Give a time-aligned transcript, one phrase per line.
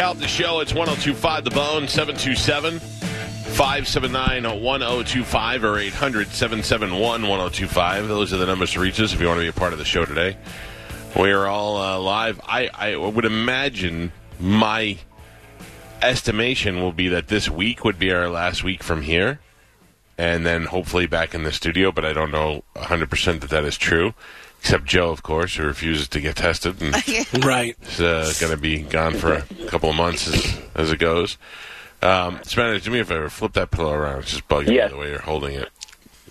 [0.00, 0.60] Calta Show.
[0.60, 8.08] It's 1025 The Bone, 727 579 1025 or 800 771 1025.
[8.08, 9.78] Those are the numbers to reach us if you want to be a part of
[9.78, 10.38] the show today.
[11.14, 12.40] We are all uh, live.
[12.44, 14.96] I, I would imagine my
[16.00, 19.38] estimation will be that this week would be our last week from here,
[20.16, 21.92] and then hopefully back in the studio.
[21.92, 24.14] But I don't know 100 percent that that is true.
[24.60, 26.94] Except Joe, of course, who refuses to get tested and
[27.44, 27.76] Right.
[27.82, 31.38] is uh, going to be gone for a couple of months as, as it goes.
[32.02, 34.20] Um, Spanish, do me a favor, flip that pillow around.
[34.20, 34.90] It's just bugging Yes.
[34.90, 35.68] me the way you're holding it.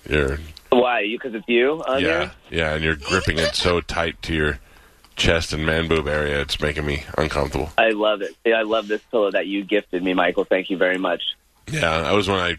[0.08, 0.40] You're
[0.72, 1.02] Why?
[1.02, 1.18] You?
[1.18, 2.32] Because it's you on yeah, there?
[2.52, 4.60] yeah, and you're gripping it so tight to your
[5.16, 6.40] chest and man boob area.
[6.42, 7.72] It's making me uncomfortable.
[7.78, 8.36] I love it.
[8.46, 10.46] Yeah, I love this pillow that you gifted me, Michael.
[10.46, 11.22] Thank you very much.
[11.72, 12.58] Yeah, that was when I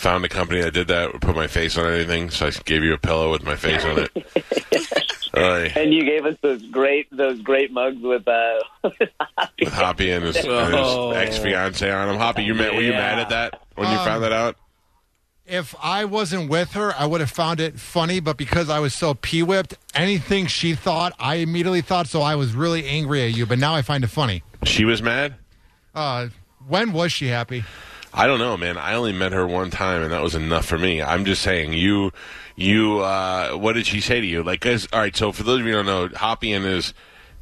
[0.00, 2.30] found a company that did that, put my face on anything.
[2.30, 5.06] So I gave you a pillow with my face on it.
[5.36, 5.72] Oy.
[5.76, 10.36] And you gave us those great those great mugs with uh with Hoppy and his,
[10.44, 11.10] Oh.
[11.10, 12.16] his ex fiance on them.
[12.16, 12.98] Hoppy, you mad, were you Yeah.
[12.98, 14.56] mad at that when you Um, found that out?
[15.46, 18.94] If I wasn't with her, I would have found it funny, but because I was
[18.94, 23.36] so pee whipped, anything she thought, I immediately thought, so I was really angry at
[23.36, 24.42] you, but now I find it funny.
[24.64, 25.34] She was mad.
[25.92, 26.28] Uh,
[26.68, 27.64] when was she happy?
[28.12, 28.76] I don't know, man.
[28.78, 31.00] I only met her one time, and that was enough for me.
[31.02, 32.12] I'm just saying, you,
[32.56, 33.00] you.
[33.00, 34.42] Uh, what did she say to you?
[34.42, 35.14] Like, all right.
[35.16, 36.92] So for those of you who don't know, Hoppy and his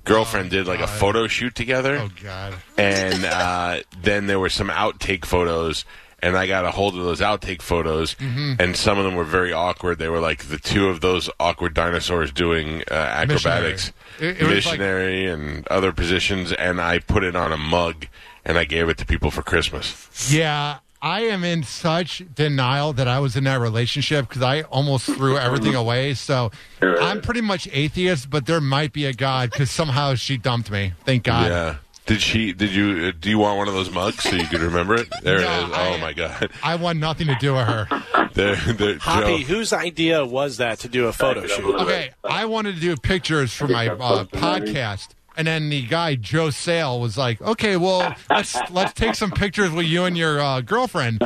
[0.05, 2.55] girlfriend did like a photo shoot together, Oh, God.
[2.77, 5.85] and uh, then there were some outtake photos.
[6.21, 8.55] And I got a hold of those outtake photos, Mm-hmm.
[8.61, 9.99] and some of them were very awkward.
[10.01, 14.33] They were like the two of those awkward dinosaurs doing uh, acrobatics, Missionary.
[14.37, 16.51] It- it was like- missionary, and other positions.
[16.53, 18.09] And I put it on a mug,
[18.49, 20.33] and I gave it to people for Christmas.
[20.33, 25.07] Yeah, I am in such denial that I was in that relationship because I almost
[25.07, 26.15] threw everything away.
[26.15, 26.51] So
[26.83, 30.95] I'm pretty much atheist, but there might be a God because somehow she dumped me.
[31.05, 31.49] Thank God.
[31.51, 31.77] Yeah.
[32.07, 32.55] Did she?
[32.55, 33.09] Did you?
[33.09, 35.09] Uh, do you want one of those mugs so you could remember it?
[35.23, 35.73] There No, it is.
[35.75, 36.51] I- oh my god.
[36.63, 37.87] I want nothing to do with her.
[38.35, 41.75] There, there, Hoppy, whose idea was that to do a photo shoot?
[41.75, 45.09] Okay, I wanted to do pictures for my uh, podcast.
[45.39, 49.71] And then the guy Joe Sale was like, "Okay, well, let's let's take some pictures
[49.71, 51.23] with you and your uh, girlfriend."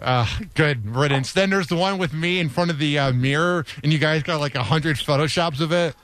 [0.00, 1.32] Uh, good riddance.
[1.34, 4.22] Then there's the one with me in front of the uh, mirror, and you guys
[4.22, 5.94] got like a hundred photoshops of it.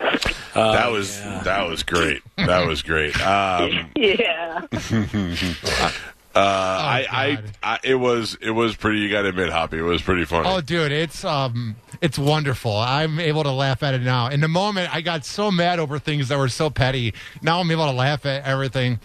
[0.54, 2.20] that was that was great.
[2.36, 3.18] That was great.
[3.26, 4.66] Um, Yeah.
[6.34, 8.98] uh, I, I, I, it was it was pretty.
[8.98, 10.48] You got to admit, Hoppy, it was pretty funny.
[10.48, 12.76] Oh, dude, it's um, it's wonderful.
[12.76, 14.26] I'm able to laugh at it now.
[14.28, 17.14] In the moment, I got so mad over things that were so petty.
[17.40, 18.98] Now I'm able to laugh at everything.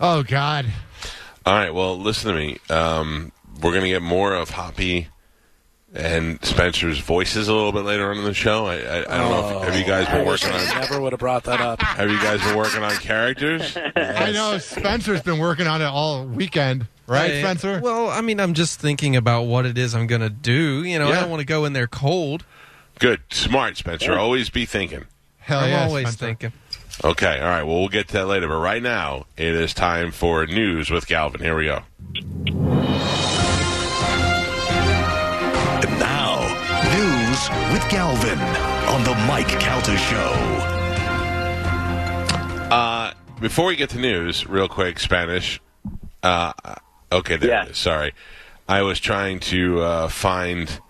[0.00, 0.66] Oh God,
[1.44, 1.72] All right.
[1.72, 2.58] Well, listen to me.
[2.68, 3.30] Um,
[3.62, 5.08] we're gonna get more of Hoppy
[5.96, 8.66] and Spencer's voices a little bit later on in the show.
[8.66, 9.58] I, I, I don't know.
[9.60, 10.80] If, have you oh, guys been working on?
[10.80, 11.80] Never would have brought that up.
[11.80, 13.76] Have you guys been working on characters?
[13.96, 17.80] I know Spencer's been working on it all weekend, right, I- Spencer?
[17.82, 20.84] Well, I mean, I'm just thinking about what it is I'm going to do.
[20.84, 21.18] You know, Yeah.
[21.18, 22.44] I don't want to go in there cold.
[22.98, 24.18] Good, smart, Spencer.
[24.18, 25.04] Always be thinking.
[25.38, 26.26] Hell I'm yeah, always Spencer.
[26.26, 26.52] thinking.
[27.04, 27.62] Okay, all right.
[27.62, 28.48] Well, we'll get to that later.
[28.48, 31.42] But right now, it is time for news with Galvin.
[31.42, 32.75] Here we go.
[37.90, 38.38] Galvin
[38.88, 40.32] on the Mike Calta Show.
[42.74, 45.60] Uh, before we get to news, real quick, Spanish.
[46.22, 46.52] Uh,
[47.12, 47.64] okay, there Yeah.
[47.64, 47.78] it is.
[47.78, 48.12] Sorry,
[48.68, 50.80] I was trying to uh, find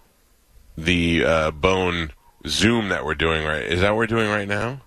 [0.78, 2.12] the uh, bone
[2.46, 3.44] Zoom that we're doing.
[3.44, 3.62] Right?
[3.62, 4.80] Is that what we're doing right now?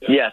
[0.00, 0.32] Yes.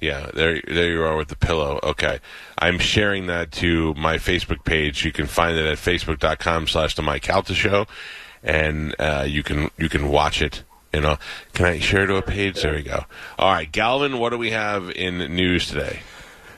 [0.00, 1.80] Yeah, there, there you are with the pillow.
[1.82, 2.18] Okay,
[2.58, 5.04] I'm sharing that to my Facebook page.
[5.06, 7.86] You can find it at facebook.com slash the Mike Calta Show,
[8.46, 10.62] and uh, you can you can watch it.
[10.94, 11.18] You know,
[11.52, 12.62] can I share to a page?
[12.62, 13.04] There we go.
[13.38, 16.00] All right, Galvin, what do we have in news today?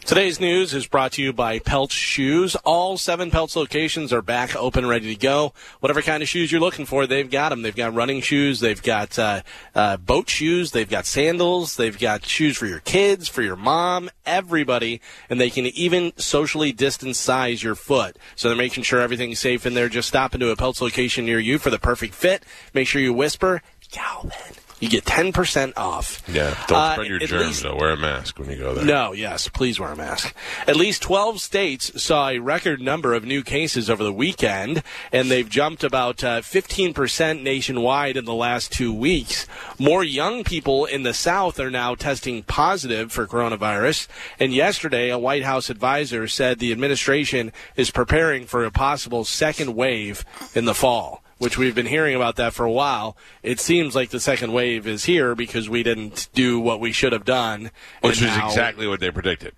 [0.08, 2.56] Today's news is brought to you by Pelts Shoes.
[2.64, 5.52] All seven Pelts locations are back open, ready to go.
[5.80, 7.60] Whatever kind of shoes you're looking for, they've got them.
[7.60, 9.42] They've got running shoes, they've got uh,
[9.74, 14.08] uh, boat shoes, they've got sandals, they've got shoes for your kids, for your mom,
[14.24, 18.16] everybody, and they can even socially distance size your foot.
[18.34, 19.90] So they're making sure everything's safe in there.
[19.90, 22.44] Just stop into a Pelts location near you for the perfect fit.
[22.72, 24.57] Make sure you whisper, Galvin.
[24.80, 26.22] You get 10% off.
[26.28, 27.74] Yeah, don't Uh, spread your germs least- though.
[27.74, 28.84] Wear a mask when you go there.
[28.84, 30.32] no, yes, please wear a mask.
[30.68, 35.30] At least 12 states saw a record number of new cases over the weekend, and
[35.30, 39.46] they've jumped about uh, 15% nationwide in the last two weeks.
[39.78, 44.06] More young people in the South are now testing positive for coronavirus,
[44.38, 49.74] and yesterday a White House advisor said the administration is preparing for a possible second
[49.74, 51.22] wave in the fall.
[51.38, 53.16] Which we've been hearing about that for a while.
[53.42, 57.12] It seems like the second wave is here because we didn't do what we should
[57.12, 57.70] have done.
[58.00, 59.54] Which is now- exactly what they predicted.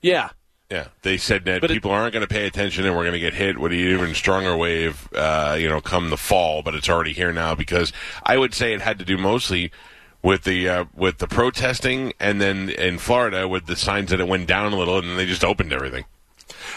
[0.00, 0.30] Yeah.
[0.70, 3.14] Yeah, they said that But it- people aren't going to pay attention and we're going
[3.14, 6.62] to get hit with an even stronger wave, uh, you know, come the fall.
[6.62, 7.92] But it's already here now because
[8.22, 9.72] I would say it had to do mostly
[10.22, 14.28] with the uh, with the protesting, and then in Florida with the signs that it
[14.28, 16.04] went down a little, and then they just opened everything.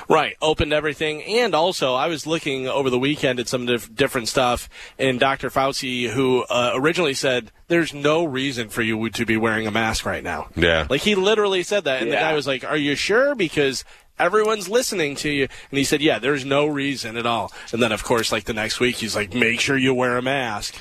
[0.10, 4.28] Right, opened everything, and also I was looking over the weekend at some dif- different
[4.28, 5.50] stuff, and Dr.
[5.50, 10.06] Fauci, who uh, originally said there's no reason for you to be wearing a mask
[10.06, 10.50] right now.
[10.56, 10.88] Yeah.
[10.90, 13.84] like he literally said that, and the guy was like, "Are you sure?" Because
[14.20, 17.92] everyone's listening to you, and he said, "Yeah, there's no reason at all." And then,
[17.92, 20.76] of course, like the next week, he's like, "Make sure you wear a mask."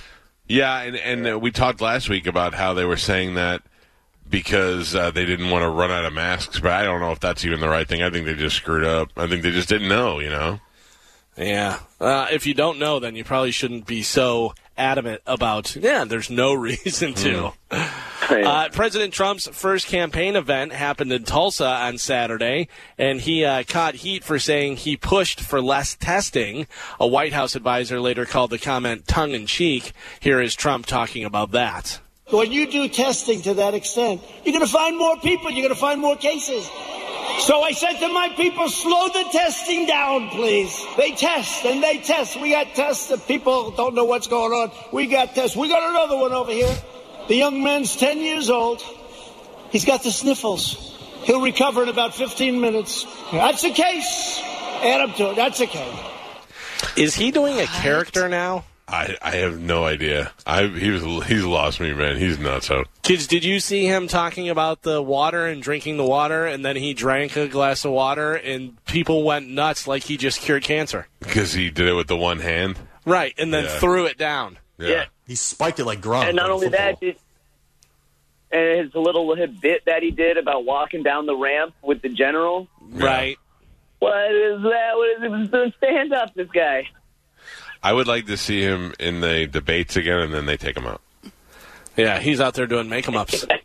[0.48, 3.62] Yeah, and and uh, we talked last week about how they were saying that
[4.32, 7.20] because uh, they didn't want to run out of masks, but I don't know if
[7.20, 8.02] that's even the right thing.
[8.02, 9.11] I think they just screwed up.
[9.17, 10.58] I think they just didn't know, you know.
[11.37, 11.79] Yeah.
[12.00, 16.31] Uh, if you don't know, then you probably shouldn't be so adamant about, yeah, there's
[16.31, 17.52] no reason to.
[17.70, 23.96] Uh, President Trump's first campaign event happened in Tulsa on Saturday, and he uh, caught
[23.96, 26.67] heat for saying he pushed for less testing.
[26.99, 29.93] A White House advisor later called the comment tongue in cheek.
[30.20, 32.00] Here is Trump talking about that.
[32.32, 35.75] When you do testing to that extent, you're going to find more people, you're going
[35.75, 36.64] to find more cases.
[37.40, 40.82] So I said to my people, slow the testing down, please.
[40.96, 42.40] They test and they test.
[42.40, 44.70] We got tests that people don't know what's going on.
[44.93, 45.56] We got tests.
[45.56, 46.75] We got another one over here.
[47.29, 48.81] The young man's 10 years old.
[49.70, 50.99] He's got the sniffles.
[51.25, 53.06] He'll recover in about 15 minutes.
[53.31, 54.40] That's a case.
[54.82, 55.37] Add him to it.
[55.37, 55.99] That's a case.
[56.96, 58.64] Is he doing a character now?
[58.92, 60.32] I, I have no idea.
[60.46, 62.18] I he was he's lost me, man.
[62.18, 66.04] He's nuts out Kids, did you see him talking about the water and drinking the
[66.04, 70.16] water, and then he drank a glass of water, and people went nuts like he
[70.16, 71.08] just cured cancer?
[71.20, 72.76] because he did it with the one hand.
[73.06, 73.78] Right, and then Yeah.
[73.80, 74.58] threw it down.
[74.78, 75.06] Yeah.
[75.26, 76.26] He spiked it like Gronk.
[76.26, 76.96] And not only football.
[77.00, 77.18] that, it,
[78.50, 82.68] and his little bit that he did about walking down the ramp with the general.
[82.80, 83.38] Right.
[84.00, 84.90] What is that?
[84.94, 85.26] What is it?
[85.26, 86.88] It was doing stand up, this guy.
[87.82, 90.87] I would like to see him in the debates again, and then they take him
[90.87, 91.00] out.
[91.96, 93.44] Yeah, he's out there doing make 'em ups.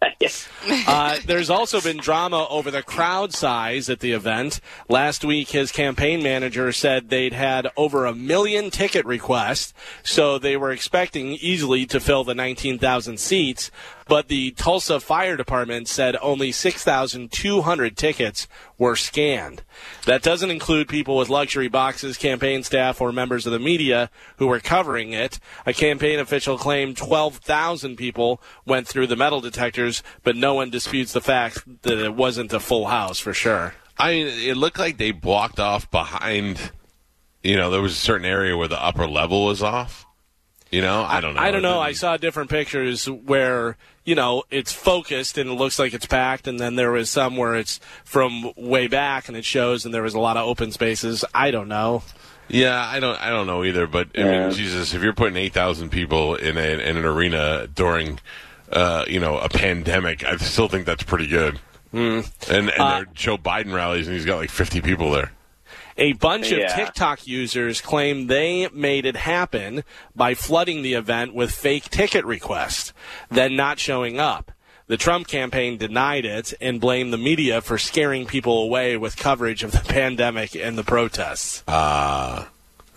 [0.88, 4.60] Uh, there's also been drama over the crowd size at the event.
[4.90, 9.74] Last week, his campaign manager said they'd had over a million ticket requests,
[10.04, 13.72] so they were expecting easily to fill the 19,000 seats.
[14.08, 19.64] But the Tulsa Fire Department said only 6,200 tickets were scanned.
[20.06, 24.48] That doesn't include people with luxury boxes, campaign staff, or members of the media who
[24.48, 25.40] were covering it.
[25.66, 31.14] A campaign official claimed 12,000 people went through the metal detectors, but no one disputes
[31.14, 33.74] the fact that it wasn't a full house for sure.
[33.98, 36.72] I mean, it looked like they blocked off behind.
[37.44, 40.06] You know, there was a certain area where the upper level was off.
[40.72, 41.42] You know, I don't know.
[41.42, 41.80] I don't know.
[41.80, 43.78] I saw different pictures where
[44.08, 47.36] you know it's focused and it looks like it's packed, and then there was some
[47.38, 50.72] where it's from way back and it shows, and there was a lot of open
[50.72, 51.24] spaces.
[51.36, 52.02] I don't know.
[52.48, 53.20] Yeah, I don't.
[53.22, 53.86] I don't know either.
[53.88, 54.48] But I Yeah.
[54.48, 58.20] mean, Jesus, if you're putting eight thousand people in a, in an arena during,
[58.72, 61.60] uh, you know, a pandemic, I still think that's pretty good.
[61.94, 62.26] Mm.
[62.50, 65.32] And and Uh, Joe Biden rallies, and he's got like fifty people there.
[65.98, 69.84] A bunch of TikTok users claim they made it happen
[70.16, 72.94] by flooding the event with fake ticket requests,
[73.30, 74.52] then not showing up.
[74.88, 79.64] The Trump campaign denied it and blamed the media for scaring people away with coverage
[79.64, 81.64] of the pandemic and the protests.
[81.68, 82.46] Uh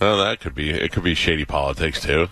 [0.01, 0.71] well, that could be.
[0.71, 2.29] It could be shady politics too.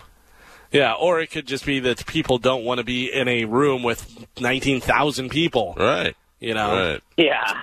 [0.71, 3.83] Yeah, or it could just be that people don't want to be in a room
[3.83, 5.75] with 19,000 people.
[5.77, 6.15] Right.
[6.39, 6.91] You know?
[6.91, 7.03] Right.
[7.17, 7.61] Yeah.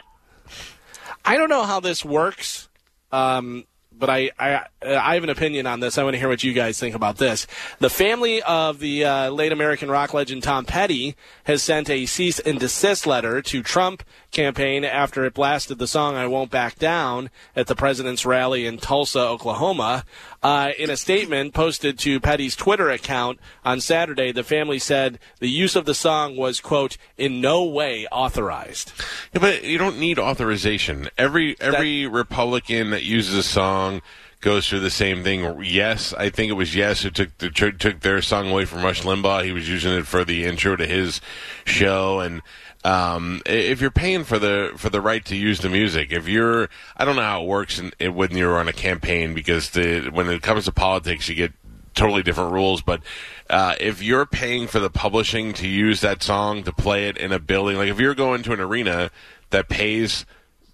[1.25, 2.69] I don't know how this works,
[3.13, 3.65] um,
[3.99, 5.99] but I, I I have an opinion on this.
[5.99, 7.47] I want to hear what you guys think about this.
[7.79, 12.39] The family of the uh, late American rock legend Tom Petty has sent a cease
[12.39, 17.31] and desist letter to Trump campaign after it blasted the song "I Won't Back Down"
[17.55, 20.05] at the president's rally in Tulsa, Oklahoma.
[20.47, 25.49] Uh, in a statement posted to Petty's Twitter account on Saturday, the family said the
[25.49, 28.93] use of the song was quote in no way authorized.
[29.33, 31.09] Yeah, but you don't need authorization.
[31.19, 34.03] Every every Republican that uses a song
[34.41, 35.65] goes through the same thing.
[35.65, 39.03] Yes, I think it was Yes who took the, took their song away from Rush
[39.03, 39.45] Limbaugh.
[39.45, 41.21] He was using it for the intro to his
[41.65, 42.41] show, and
[42.87, 46.69] um, if you're paying for the for the right to use the music, if you're,
[46.97, 50.31] I don't know how it works in, when you're on a campaign because the when
[50.31, 51.53] it comes to politics, you get
[51.97, 52.83] totally different rules.
[52.83, 53.03] But
[53.51, 57.33] uh, if you're paying for the publishing to use that song to play it in
[57.33, 59.11] a building, like if you're going to an arena
[59.51, 60.25] that pays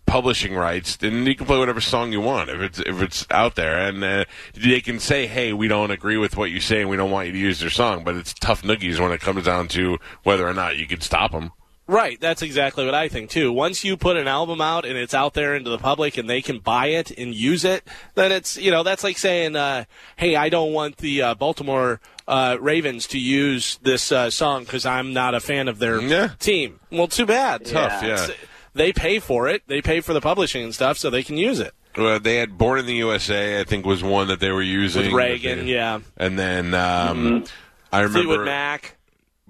[0.04, 3.54] publishing rights, then you can play whatever song you want if it's if it's out
[3.54, 6.90] there, and uh, they can say, "Hey, we don't agree with what you say, and
[6.90, 9.46] we don't want you to use their song." But it's tough noogies when it comes
[9.46, 11.52] down to whether or not you can stop them.
[11.92, 13.52] Right, that's exactly what I think too.
[13.52, 16.40] Once you put an album out and it's out there into the public and they
[16.40, 19.84] can buy it and use it, then it's you know that's like saying, uh,
[20.16, 24.86] "Hey, I don't want the uh, Baltimore uh, Ravens to use this uh, song because
[24.86, 26.28] I'm not a fan of their Yeah.
[26.38, 27.66] team." Well, too bad.
[27.66, 28.14] Tough, yeah.
[28.14, 28.30] It's-
[28.74, 29.62] They pay for it.
[29.66, 31.74] They pay for the publishing and stuff, so they can use it.
[31.94, 35.02] Well, they had "Born in the USA," I think, was one that they were using.
[35.04, 35.98] With Reagan, yeah.
[36.16, 37.44] And then um,
[37.92, 38.96] I remember, Fleetwood Mac.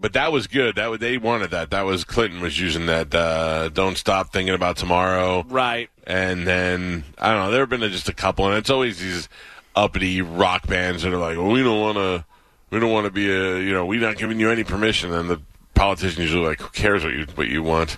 [0.02, 0.74] But that was good.
[0.74, 1.70] That they wanted that.
[1.70, 3.14] That was Clinton was using that.
[3.14, 5.44] Uh, Don't stop thinking about tomorrow.
[5.48, 5.88] Right.
[6.06, 7.50] And then I don't know.
[7.52, 9.28] There have been just a couple, and it's always these
[9.76, 12.24] uppity rock bands that are like, well, we don't want to,
[12.70, 15.12] we don't want to be a, you know, we're not giving you any permission.
[15.12, 15.40] And the
[15.74, 17.96] politicians usually like, who cares what you what you want?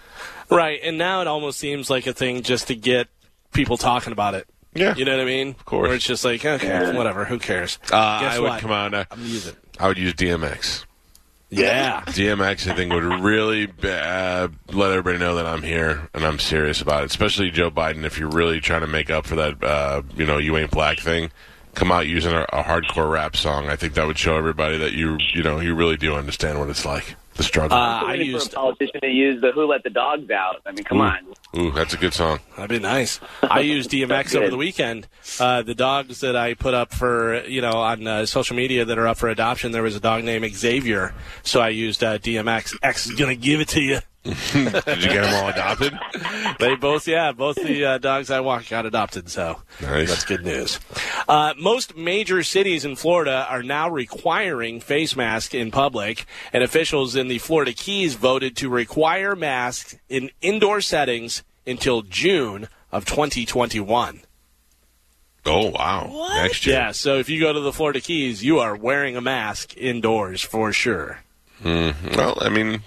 [0.51, 3.09] Right, and now it almost seems like a thing just to get
[3.53, 4.47] people talking about it.
[4.75, 4.95] Yeah.
[4.95, 5.49] You know what I mean?
[5.51, 5.87] Of course.
[5.89, 7.79] Where it's just like, okay, whatever, who cares?
[7.91, 8.61] Uh, Guess I would what?
[8.61, 8.93] come on.
[8.93, 9.57] Uh, I'm gonna use it.
[9.79, 10.85] I would use DMX.
[11.59, 12.03] Yeah.
[12.07, 16.81] DMX, I think, would really uh, let everybody know that I'm here and I'm serious
[16.81, 17.07] about it.
[17.07, 20.39] Especially Joe Biden, if you're really trying to make up for that, uh, you know,
[20.39, 21.31] you ain't black thing.
[21.75, 23.69] Come out using a, a hardcore rap song.
[23.69, 26.69] I think that would show everybody that you, you know, you really do understand what
[26.69, 27.77] it's like, the struggle.
[27.77, 28.53] Uh, I waiting used.
[28.53, 31.19] for a politician to use the "Who Let the Dogs Out." I mean, come on.
[31.57, 32.41] Ooh, that's a good song.
[32.57, 33.21] That'd be nice.
[33.43, 35.07] I used DMX over the weekend.
[35.39, 38.99] Uh, the dogs that I put up for, you know, on uh, social media that
[38.99, 41.15] are up for adoption, there was a dog named Xavier.
[41.43, 42.77] So I used uh, DMX.
[42.83, 44.01] X is going to give it to you.
[44.53, 44.73] Did you
[45.11, 45.93] get them all adopted?
[46.59, 49.29] They both, yeah, both the uh, dogs I walked got adopted.
[49.29, 50.09] So Nice.
[50.09, 50.81] that's good news.
[51.29, 57.15] Uh, most major cities in Florida are now requiring face masks in public, and officials
[57.17, 64.21] in the Florida Keys voted to require masks in indoor settings until June of 2021.
[65.47, 66.29] Oh wow!
[66.43, 66.77] Next year.
[66.77, 70.41] Yeah, so if you go to the Florida Keys, you are wearing a mask indoors
[70.41, 71.21] for sure.
[71.63, 72.81] Well, I mean,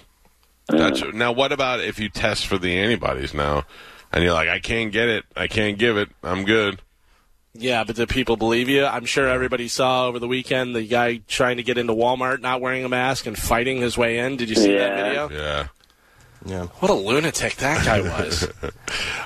[0.68, 1.32] that's uh, now.
[1.32, 3.64] What about if you test for the antibodies now,
[4.12, 6.80] and you're like, I can't get it, I can't give it, I'm good.
[7.54, 8.84] Yeah, but do people believe you?
[8.84, 12.60] I'm sure everybody saw over the weekend the guy trying to get into Walmart not
[12.60, 14.36] wearing a mask and fighting his way in.
[14.36, 15.30] Did you see that video?
[15.30, 15.68] Yeah.
[16.46, 16.66] Yeah.
[16.78, 18.48] What a lunatic that guy was.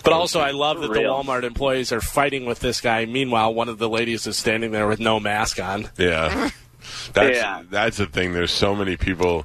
[0.03, 1.13] but also, I love that the real.
[1.23, 3.05] Walmart employees are fighting with this guy.
[3.05, 5.91] Meanwhile, one of the ladies is standing there with no mask on.
[5.99, 6.51] Yeah,
[7.13, 7.65] that's Yeah.
[7.69, 8.33] that's the thing.
[8.33, 9.45] There's so many people.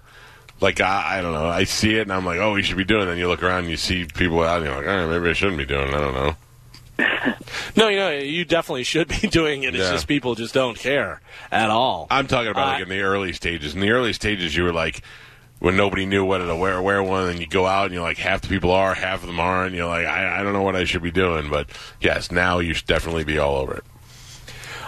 [0.59, 1.47] Like I, I don't know.
[1.47, 3.03] I see it and I'm like, oh, we should be doing.
[3.03, 3.05] it.
[3.07, 5.29] Then you look around and you see people out, and you're like, all right, maybe
[5.29, 5.89] I shouldn't be doing.
[5.89, 5.93] it.
[5.93, 6.35] I don't know.
[7.75, 9.75] No, you know, you definitely should be doing it.
[9.75, 9.91] It's Yeah.
[9.91, 11.21] just people just don't care
[11.51, 12.07] at all.
[12.09, 13.75] I'm talking about like Uh, in the early stages.
[13.75, 15.01] In the early stages, you were like
[15.59, 18.17] when nobody knew what to wear wear one, and you go out and you're like
[18.17, 19.75] half the people are, half of them aren't.
[19.75, 21.49] You're like, I, I don't know what I should be doing.
[21.51, 21.69] But
[22.01, 23.83] yes, now you should definitely be all over it.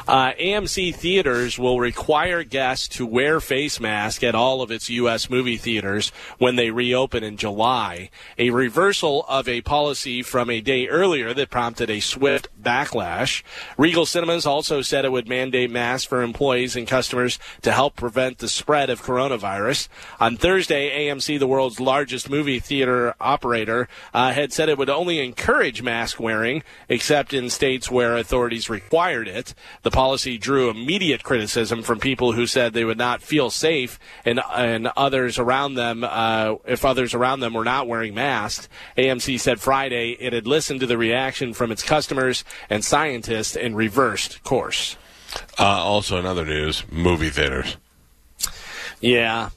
[0.10, 5.30] Uh, AMC theaters will require guests to wear face masks at all of its U.S.
[5.30, 10.88] movie theaters when they reopen in July, a reversal of a policy from a day
[10.88, 13.44] earlier that prompted a swift backlash.
[13.78, 18.40] Regal Cinemas also said it would mandate masks for employees and customers to help prevent
[18.40, 19.90] the spread of coronavirus.
[20.20, 25.20] On Thursday, AMC, the world's largest movie theater operator, uh, had said it would only
[25.20, 29.54] encourage mask wearing, except in states where authorities required it.
[29.84, 34.40] The policy drew immediate criticism from people who said they would not feel safe and
[34.54, 38.70] and others around them uh, if others around them were not wearing masks.
[38.98, 43.76] AMC said Friday it had listened to the reaction from its customers and scientists and
[43.76, 44.96] reversed course.
[45.60, 47.76] Uh, also, in other news, movie theaters.
[49.02, 49.50] Yeah.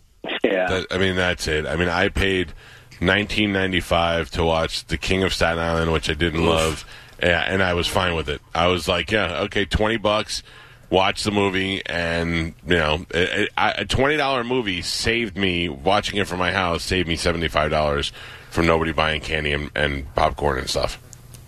[0.43, 0.67] Yeah.
[0.67, 1.67] That, I mean, that's it.
[1.67, 2.53] I mean, I paid
[3.01, 6.85] nineteen ninety five to watch The King of Staten Island, which I didn't love,
[7.23, 8.41] yeah, and I was fine with it.
[8.55, 10.43] I was like, yeah, okay, twenty bucks,
[10.91, 16.39] watch the movie, and you know, a twenty dollar movie saved me watching it from
[16.39, 16.83] my house.
[16.83, 18.13] Saved me seventy five dollars
[18.51, 20.99] from nobody buying candy and, and popcorn and stuff.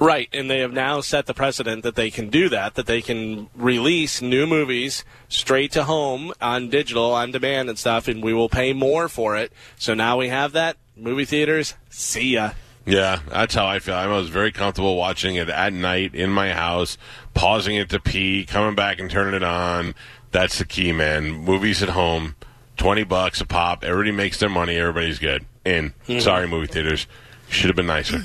[0.01, 3.01] Right, and they have now set the precedent that they can do that, that they
[3.01, 8.35] can release new movies straight to home on digital, on demand and stuff, and we
[8.35, 9.53] will pay more for it.
[9.79, 10.77] So now we have that.
[10.97, 12.53] Movie theaters, see ya.
[12.87, 13.95] Yeah, that's how I feel.
[13.95, 16.99] I was very comfortable watching it at night in my house,
[17.33, 19.95] pausing it to pee, coming back and turning it on.
[20.33, 21.31] That's the key, man.
[21.31, 22.35] Movies at home,
[22.77, 23.85] twenty bucks a pop.
[23.85, 24.77] Everybody makes their money.
[24.77, 25.47] Everybody's good.
[25.65, 25.95] In.
[26.21, 27.07] Sorry, movie theaters.
[27.49, 28.23] Should have been nicer.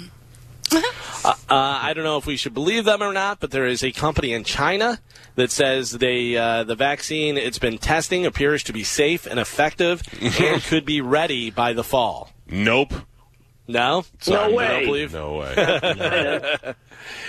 [0.73, 3.91] Uh, I don't know if we should believe them or not, but there is a
[3.91, 4.99] company in China
[5.35, 10.01] that says they uh, the vaccine it's been testing appears to be safe and effective
[10.39, 12.31] and could be ready by the fall.
[12.47, 12.93] Nope.
[13.69, 14.67] No, Sorry, You way.
[14.67, 15.53] don't believe No way.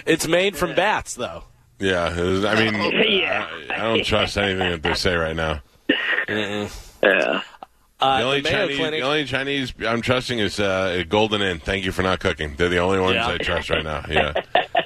[0.07, 1.45] it's made from bats, though.
[1.79, 2.75] yeah, was- I mean,
[3.21, 3.47] Yeah.
[3.71, 5.61] I, I don't trust anything that they say right now.
[6.29, 6.69] Yeah.
[7.03, 9.01] Uh, The only the Chinese, Clinic.
[9.01, 11.59] the only Chinese I'm trusting is uh, Golden Inn.
[11.61, 12.55] Thank you for not cooking.
[12.57, 13.29] They're the only ones Yeah.
[13.29, 14.05] I trust right now.
[14.09, 14.33] Yeah.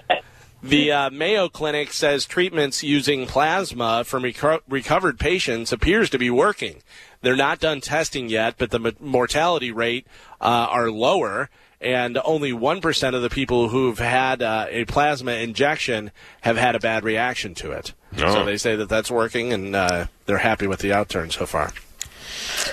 [0.65, 6.31] The uh, Mayo Clinic says treatments using plasma from reco- recovered patients appears to be
[6.31, 6.83] working.
[7.21, 10.07] They're not done testing yet, but the m- mortality rate
[10.41, 15.33] uh, are lower, and only one percent of the people who've had uh, a plasma
[15.33, 17.93] injection have had a bad reaction to it.
[18.19, 18.33] Oh.
[18.33, 21.73] So they say that that's working, and uh, they're happy with the outturn so far.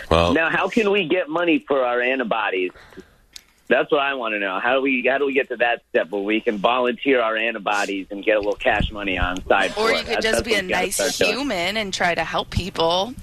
[0.09, 2.71] Well, Now, how can we get money for our antibodies?
[3.71, 4.59] That's what I want to know.
[4.59, 7.37] How do we how do we get to that step where we can volunteer our
[7.37, 9.71] antibodies and get a little cash money on side?
[9.71, 9.99] Or for you it?
[9.99, 11.31] could That's- just that's be a nice start doing.
[11.39, 13.13] human and try to help people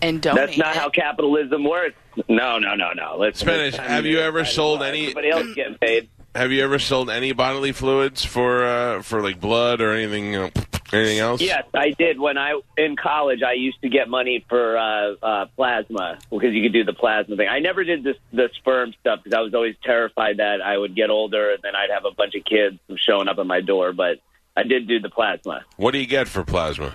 [0.00, 0.46] and donate.
[0.46, 0.78] That's not it.
[0.78, 1.96] how capitalism works.
[2.28, 3.16] No, no, no, no.
[3.18, 6.08] Listen, Spanish, it's time have you ever sold any- Everybody else getting paid.
[6.34, 10.32] Have you ever sold any bodily fluids for uh, for like blood or anything?
[10.32, 10.50] You know,
[10.92, 11.40] anything else?
[11.40, 12.18] Yes, I did.
[12.20, 16.62] When I in college, I used to get money for uh, uh, plasma because you
[16.62, 17.48] could do the plasma thing.
[17.48, 20.94] I never did this, the sperm stuff because I was always terrified that I would
[20.94, 23.92] get older and then I'd have a bunch of kids showing up at my door.
[23.92, 24.20] But
[24.56, 25.64] I did do the plasma.
[25.76, 26.94] What do you get for plasma?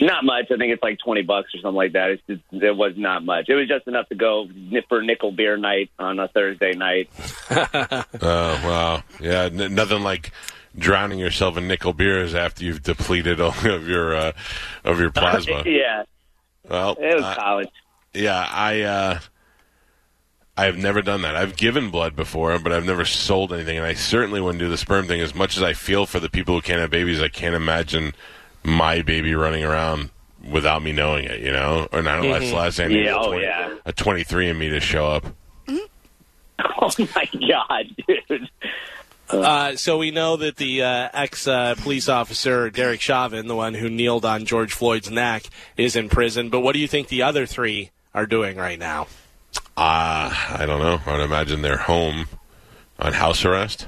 [0.00, 0.46] Not much.
[0.50, 2.10] I think it's like twenty bucks or something like that.
[2.10, 3.48] It's just, it was not much.
[3.48, 4.46] It was just enough to go
[4.88, 7.08] for nickel beer night on a Thursday night.
[7.50, 10.32] Oh wow, yeah, n- nothing like
[10.78, 14.32] drowning yourself in nickel beers after you've depleted all of your uh,
[14.84, 15.62] of your plasma.
[15.64, 16.02] yeah,
[16.68, 17.68] Well, it was uh, college.
[18.12, 19.18] yeah, I uh,
[20.58, 21.36] I've never done that.
[21.36, 24.76] I've given blood before, but I've never sold anything, and I certainly wouldn't do the
[24.78, 25.20] sperm thing.
[25.20, 28.14] As much as I feel for the people who can't have babies, I can't imagine
[28.66, 30.10] my baby running around
[30.50, 31.40] without me knowing it.
[31.40, 33.74] You know, or not unless last thing I need Yeah, a oh, 20 yeah.
[33.86, 35.24] a twenty three and me to show up.
[36.78, 38.48] Oh my god, dude.
[39.28, 43.74] Uh, so we know that the uh, ex uh, police officer Derek Chauvin, the one
[43.74, 45.44] who kneeled on George Floyd's neck,
[45.76, 46.48] is in prison.
[46.48, 49.06] But what do you think the other three are doing right now?
[49.76, 51.00] Uh, I don't know.
[51.04, 52.26] I would imagine they're home
[52.98, 53.86] on house arrest.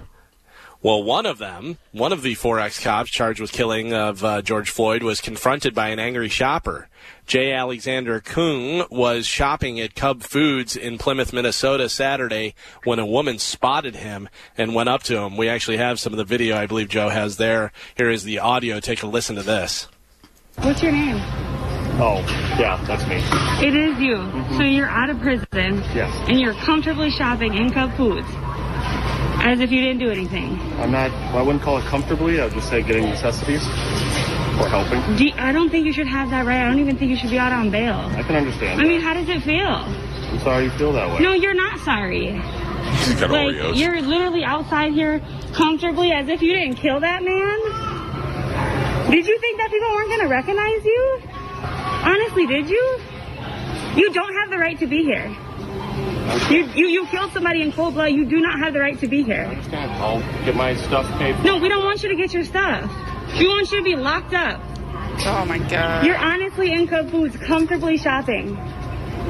[0.81, 4.43] Well, one of them, one of the four ex cops charged with killing of uh,
[4.43, 6.89] George Floyd, was confronted by an angry shopper.
[7.27, 7.53] J.
[7.53, 13.97] Alexander Kueng was shopping at Cub Foods in Plymouth, Minnesota Saturday when a woman spotted
[13.97, 15.37] him and went up to him.
[15.37, 17.73] We actually have some of the video I believe Joe has there.
[17.97, 18.79] Here is the audio.
[18.79, 19.89] Take a listen to this.
[20.59, 21.17] What's your name?
[22.01, 22.21] Oh,
[22.59, 23.17] yeah, that's me.
[23.67, 24.17] It is you.
[24.57, 25.83] So you're out of prison.
[25.93, 26.29] Yes.
[26.29, 28.29] And you're comfortably shopping in Cub Foods.
[29.41, 30.59] As if you didn't do anything.
[30.81, 32.41] I'm not, well, I wouldn't call it comfortably.
[32.41, 33.65] I would just say getting necessities
[34.61, 35.01] or helping.
[35.17, 36.61] Do you- I don't think you should have that right.
[36.63, 38.11] I don't even think you should be out on bail.
[38.17, 38.81] I can understand.
[38.81, 39.67] I mean, how does it feel?
[39.67, 41.21] I'm sorry you feel that way.
[41.21, 42.33] No, you're not sorry.
[43.05, 43.77] He's got Like, Oreos.
[43.77, 45.21] you're literally outside here
[45.53, 47.59] comfortably as if you didn't kill that man.
[49.11, 51.21] Did you think that people weren't going to recognize you?
[52.05, 52.99] Honestly, did you?
[53.97, 55.35] You don't have the right to be here.
[56.51, 58.13] You, you, you killed somebody in cold blood.
[58.13, 59.45] You do not have the right to be here.
[59.45, 59.91] understand.
[59.93, 61.43] I'll get my stuff paid for.
[61.43, 62.91] No, we don't want you to get your stuff.
[63.39, 64.61] We want you to be locked up.
[65.27, 66.07] Oh my god.
[66.07, 68.57] You're honestly in Cub Foods, comfortably shopping,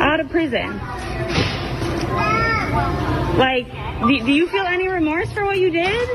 [0.01, 0.79] out of prison.
[3.39, 3.71] Like,
[4.07, 6.09] do, do you feel any remorse for what you did?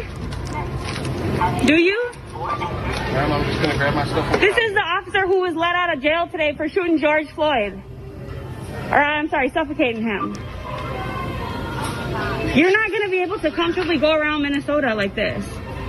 [1.65, 2.11] Do you?
[2.33, 4.39] Ma'am, I'm just going to grab my stuff.
[4.39, 7.81] This is the officer who was let out of jail today for shooting George Floyd.
[8.93, 10.35] Or, I'm sorry, suffocating him.
[12.55, 15.43] You're not going to be able to comfortably go around Minnesota like this.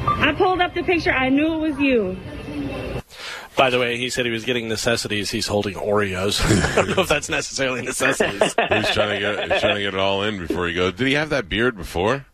[0.06, 1.12] I pulled up the picture.
[1.12, 2.16] I knew it was you.
[3.56, 5.30] By the way, he said he was getting necessities.
[5.30, 6.40] He's holding Oreos.
[6.72, 8.40] I don't know if that's necessarily necessities.
[8.40, 10.94] He's trying to get he's trying to get it all in before he goes.
[10.94, 12.24] Did he have that beard before?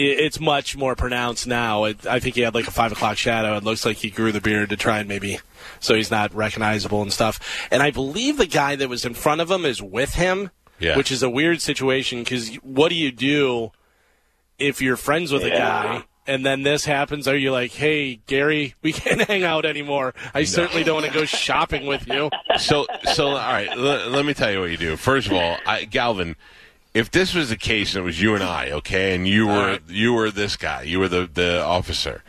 [0.00, 1.84] It- it's much more pronounced now.
[1.84, 3.56] It, I think he had like a five o'clock shadow.
[3.56, 5.38] It looks like he grew the beard to try and maybe
[5.78, 7.38] so he's not recognizable and stuff.
[7.70, 10.96] And I believe the guy that was in front of him is with him, Yeah.
[10.96, 13.72] which is a weird situation because what do you do
[14.58, 16.04] if you're friends with a guy?
[16.26, 17.26] And then this happens.
[17.26, 20.14] Are you like, hey, Gary, we can't hang out anymore?
[20.34, 22.30] I certainly don't want to go shopping with you.
[22.58, 23.68] So so all right.
[23.70, 24.96] L- let me tell you what you do.
[24.96, 26.36] First of all, I, Galvin,
[26.94, 29.52] if this was the case and it was you and I, okay, and you were
[29.52, 29.82] right.
[29.88, 32.22] you were this guy, you were the the officer.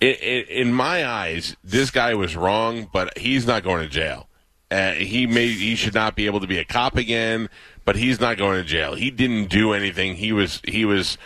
[0.00, 4.28] It, it, in my eyes, this guy was wrong, but he's not going to jail.
[4.70, 7.48] Uh, he may he should not be able to be a cop again,
[7.84, 8.94] but he's not going to jail.
[8.94, 10.16] He didn't do anything.
[10.16, 11.16] He was he was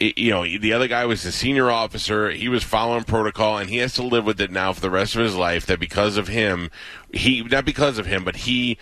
[0.00, 2.30] you know the other guy was the senior officer.
[2.30, 5.14] He was following protocol, and he has to live with it now for the rest
[5.14, 5.66] of his life.
[5.66, 6.70] That because of him,
[7.12, 8.78] he not because of him, but he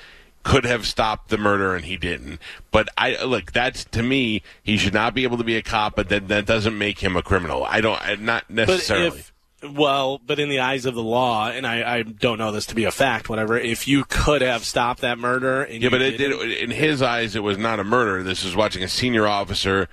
[0.46, 2.40] could have stopped the murder and he didn't.
[2.70, 5.96] But I look, that's to me, he should not be able to be a cop,
[5.96, 7.64] but that that doesn't make him a criminal.
[7.64, 9.08] I don't, not But necessarily.
[9.08, 9.32] if
[9.64, 12.76] well, but in the eyes of the law, and I, I don't know this to
[12.76, 13.58] be a fact, whatever.
[13.58, 16.30] If you could have stopped that murder, and Yeah, you but it did.
[16.62, 18.22] In his eyes, it was not a murder.
[18.22, 19.88] This is watching a senior officer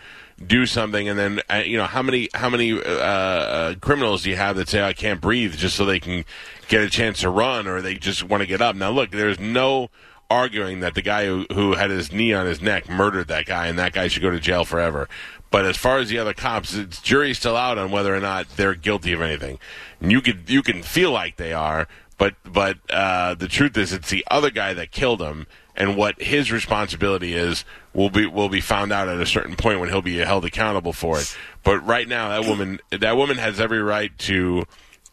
[0.45, 4.29] do something, and then uh, you know how many how many uh, uh, criminals do
[4.29, 6.25] you have that say I can't breathe just so they can
[6.67, 8.75] get a chance to run, or they just want to get up?
[8.75, 9.89] Now, look, there's no
[10.33, 13.67] arguing that the guy who, who had his knee on his neck murdered that guy,
[13.67, 15.07] and that guy should go to jail forever.
[15.51, 18.49] But as far as the other cops, it's jury's still out on whether or not
[18.57, 19.59] they're guilty of anything.
[20.01, 23.93] And you could you can feel like they are, but but uh, the truth is,
[23.93, 28.49] it's the other guy that killed him, and what his responsibility is will be will
[28.49, 31.37] be found out at a certain point when he'll be held accountable for it.
[31.63, 34.63] But right now, that woman that woman has every right to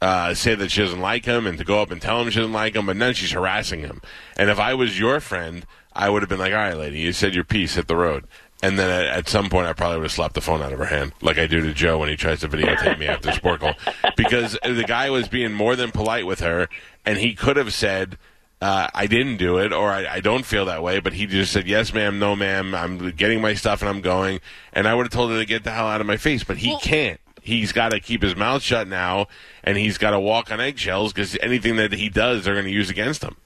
[0.00, 2.38] uh, say that she doesn't like him and to go up and tell him she
[2.38, 4.00] doesn't like him, but then she's harassing him.
[4.36, 7.12] And if I was your friend, I would have been like, "All right, lady, you
[7.12, 8.24] said your piece, hit the road."
[8.62, 10.78] And then at, at some point, I probably would have slapped the phone out of
[10.78, 13.74] her hand, like I do to Joe when he tries to videotape me after Sporkle,
[14.16, 16.68] because the guy was being more than polite with her,
[17.04, 18.18] and he could have said.
[18.62, 21.00] Uh, I didn't do it, or I, I don't feel that way.
[21.00, 22.74] But he just said, "Yes, ma'am, no, ma'am.
[22.74, 24.38] I'm getting my stuff and I'm going."
[24.74, 26.58] And I would have told her to get the hell out of my face, but
[26.58, 27.18] he can't.
[27.50, 29.26] He's got to keep his mouth shut now,
[29.64, 32.70] and he's got to walk on eggshells because anything that he does, they're going to
[32.70, 33.36] use against him.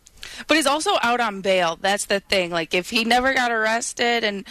[0.47, 1.79] But he's also out on bail.
[1.81, 2.51] That's the thing.
[2.51, 4.45] Like, if he never got arrested and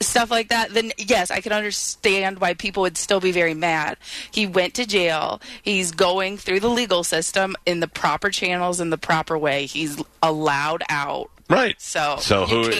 [0.00, 3.98] stuff like that, then yes, I can understand why people would still be very mad.
[4.30, 5.40] He went to jail.
[5.62, 9.66] He's going through the legal system in the proper channels in the proper way.
[9.66, 11.30] He's allowed out.
[11.48, 11.80] Right.
[11.80, 12.72] So, So who?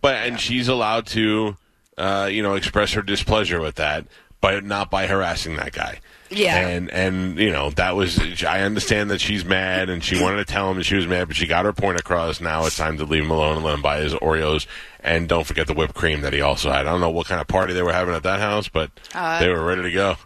[0.00, 1.56] But and she's allowed to,
[1.96, 4.06] uh, you know, express her displeasure with that,
[4.42, 6.00] but not by harassing that guy.
[6.28, 6.56] Yeah.
[6.68, 10.44] And and you know that was I understand that she's mad and she wanted to
[10.52, 12.40] tell him that she was mad, but she got her point across.
[12.40, 14.66] Now it's time to leave him alone and let him buy his Oreos.
[15.00, 16.86] And don't forget the whipped cream that he also had.
[16.86, 19.40] I don't know what kind of party they were having at that house, but Uh,
[19.40, 20.16] they were ready to go.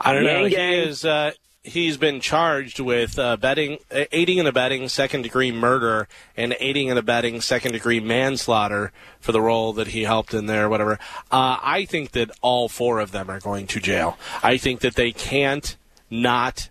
[0.00, 0.40] I don't know.
[0.42, 0.72] Gang, He gang.
[0.74, 1.04] is.
[1.04, 1.30] Uh,
[1.64, 6.98] he's been charged with uh, betting, aiding and abetting second degree murder and aiding and
[6.98, 10.68] abetting second degree manslaughter for the role that he helped in there.
[10.68, 10.98] Whatever.
[11.30, 14.18] Uh, I think that all four of them are going to jail.
[14.42, 15.76] I think that they can't
[16.10, 16.68] not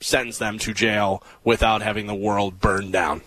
[0.00, 3.22] sentence them to jail without having the world burned down.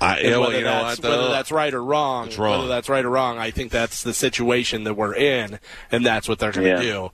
[0.00, 1.08] I, whether, you know that's, what?
[1.08, 2.58] whether that's right or wrong, wrong.
[2.58, 5.60] whether that's right or wrong, I think that's the situation that we're in,
[5.92, 6.92] and that's what they're going to Yeah.
[6.92, 7.10] do.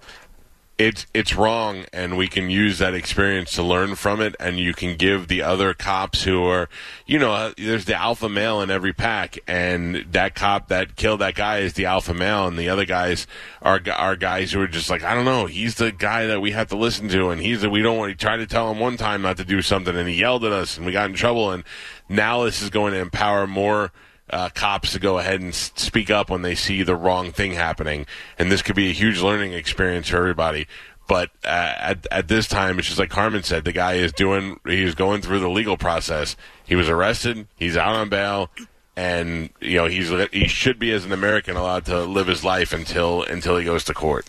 [0.81, 4.73] It's it's wrong and we can use that experience to learn from it and you
[4.73, 6.71] can give the other cops who are
[7.05, 11.21] you know uh, there's the alpha male in every pack and that cop that killed
[11.21, 13.27] that guy is the alpha male and the other guys
[13.61, 16.53] are are guys who are just like I don't know he's the guy that we
[16.53, 18.81] have to listen to and he's the we don't want to try to tell him
[18.81, 21.15] one time not to do something and he yelled at us and we got in
[21.15, 21.63] trouble and
[22.09, 23.93] now this is going to empower more
[24.33, 28.07] uh, cops to go ahead and speak up when they see the wrong thing happening,
[28.39, 30.67] and this could be a huge learning experience for everybody.
[31.07, 34.61] But uh, at at this time, it's just like Carmen said, the guy is doing
[34.65, 36.37] he's going through the legal process.
[36.65, 37.49] He was arrested.
[37.57, 38.51] He's out on bail,
[38.97, 42.73] and you know he's he should be as an American allowed to live his life
[42.73, 44.27] until until he goes to court.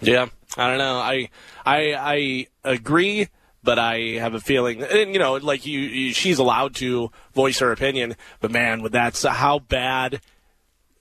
[0.00, 0.26] Yeah,
[0.56, 0.98] I don't know.
[0.98, 1.28] I
[1.66, 3.28] I I agree,
[3.62, 7.58] but I have a feeling, and you know, like you, you she's allowed to voice
[7.58, 8.16] her opinion.
[8.40, 10.20] But man, with that, so how bad?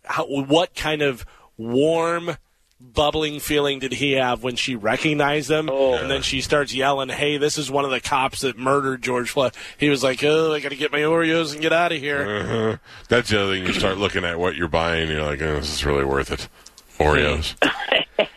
[0.04, 1.26] How what kind of
[1.58, 2.38] warm?
[2.80, 7.38] Bubbling feeling did he have when she recognized him, and then she starts yelling, "Hey,
[7.40, 10.60] this is one of the cops that murdered George Floyd." He was like, "Oh, I
[10.60, 12.78] got to get my Oreos and get out of here." Uh-huh.
[13.10, 13.66] That's the other thing.
[13.66, 15.10] You start looking at what you're buying.
[15.10, 16.48] You're like, oh, this is really worth it.
[17.00, 17.56] Oreos.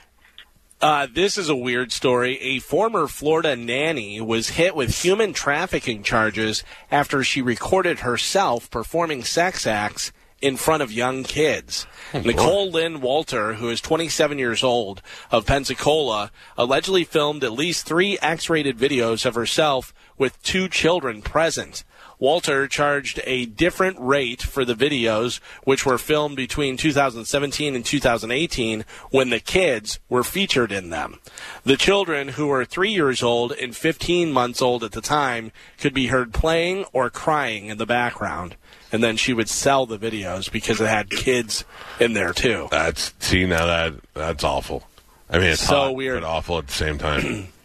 [0.81, 2.39] Uh, this is a weird story.
[2.41, 9.23] A former Florida nanny was hit with human trafficking charges after she recorded herself performing
[9.23, 11.87] sex acts in front of young kids.
[12.15, 18.19] Nicole Lynn Walter, who is 27 years old of Pensacola, allegedly filmed at least three
[18.23, 21.85] X rated videos of herself with two children present.
[22.21, 28.85] Walter charged a different rate for the videos, which were filmed between 2017 and 2018
[29.11, 31.19] when the kids were featured in them.
[31.65, 35.95] The children, who were three years old and 15 months old at the time, could
[35.95, 38.55] be heard playing or crying in the background.
[38.93, 41.65] And then she would sell the videos because it had kids
[41.99, 42.69] in there too.
[42.71, 44.83] That's see now that that's awful.
[45.31, 46.23] I mean, it's So hot, weird.
[46.23, 47.49] but awful at the same time.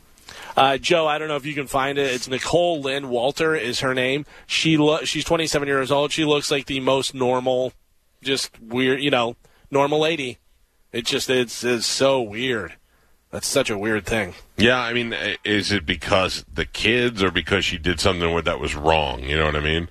[0.55, 2.13] Uh, Joe, I don't know if you can find it.
[2.13, 4.25] It's Nicole Lynn Walter is her name.
[4.47, 6.11] She lo- she's 27 years old.
[6.11, 7.73] She looks like the most normal,
[8.23, 9.35] just weird, you know,
[9.69, 10.37] normal lady.
[10.93, 12.75] It just it's, it's so weird.
[13.31, 14.33] That's such a weird thing.
[14.55, 15.13] yeah, I mean,
[15.43, 19.23] is it because the kids or because she did something with that was wrong?
[19.23, 19.89] You know what I mean?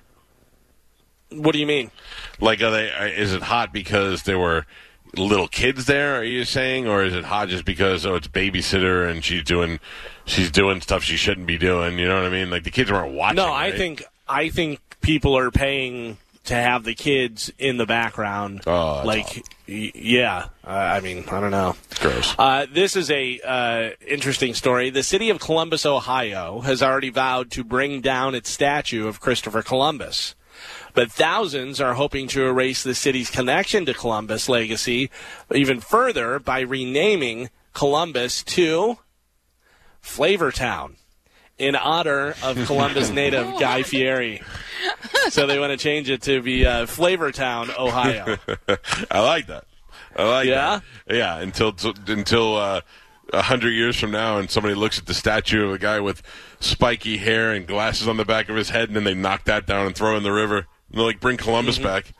[1.29, 1.91] What do you mean?
[2.39, 2.87] Like, are they?
[3.15, 4.65] Is it hot because they were
[5.17, 6.17] little kids there?
[6.17, 9.79] Are you saying, or is it hot just because oh it's babysitter and she's doing
[10.25, 11.97] she's doing stuff she shouldn't be doing?
[11.97, 12.49] You know what I mean?
[12.49, 13.37] Like the kids weren't watching.
[13.37, 13.77] No, I right?
[13.77, 18.61] think I think people are paying to have the kids in the background.
[18.67, 20.47] Oh, like, y- yeah.
[20.65, 21.75] Uh, I mean, I don't know.
[21.99, 22.35] gross.
[22.37, 24.89] Uh, this is a uh, interesting story.
[24.91, 29.63] The city of Columbus, Ohio, has already vowed to bring down its statue of Christopher
[29.63, 30.35] Columbus.
[30.95, 35.09] But thousands are hoping to erase the city's connection to Columbus legacy
[35.53, 38.97] even further by renaming Columbus to
[40.01, 40.95] Flavortown
[41.57, 44.41] in honor of Columbus native Guy Fieri.
[45.29, 48.37] So they want to change it to be uh, Flavortown, Ohio.
[49.11, 49.65] I like that.
[50.15, 50.79] I like Yeah?
[51.07, 51.15] that.
[51.15, 51.37] Yeah.
[51.39, 51.75] Until
[52.07, 52.81] until uh,
[53.33, 56.21] a hundred years from now, and somebody looks at the statue of a guy with
[56.59, 59.65] spiky hair and glasses on the back of his head, and then they knock that
[59.65, 60.67] down and throw it in the river.
[60.91, 61.83] And like, bring Columbus Mm-hmm.
[61.85, 62.13] back.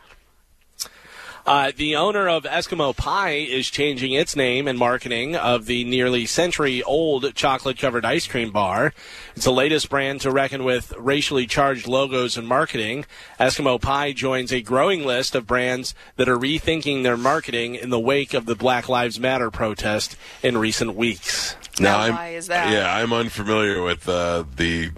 [1.47, 6.25] Uh, the owner of Eskimo Pie is changing its name and marketing of the nearly
[6.25, 8.95] century old chocolate covered ice cream bar.
[9.36, 13.06] It's the latest brand to reckon with racially charged logos and marketing.
[13.39, 17.99] Eskimo Pie joins a growing list of brands that are rethinking their marketing in the
[17.99, 21.56] wake of the Black Lives Matter protest in recent weeks.
[21.80, 22.71] Now, I'm, why is that?
[22.73, 24.89] Yeah, I'm unfamiliar with uh, the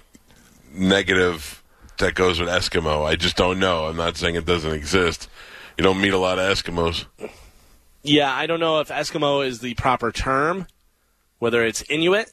[0.74, 1.62] negative
[2.00, 3.06] that goes with Eskimo.
[3.06, 3.86] I just don't know.
[3.86, 5.30] I'm not saying it doesn't exist.
[5.78, 7.06] You don't meet a lot of Eskimos.
[8.04, 10.68] Yeah, I don't know if Eskimo is the proper term,
[11.40, 12.32] whether it's Inuit.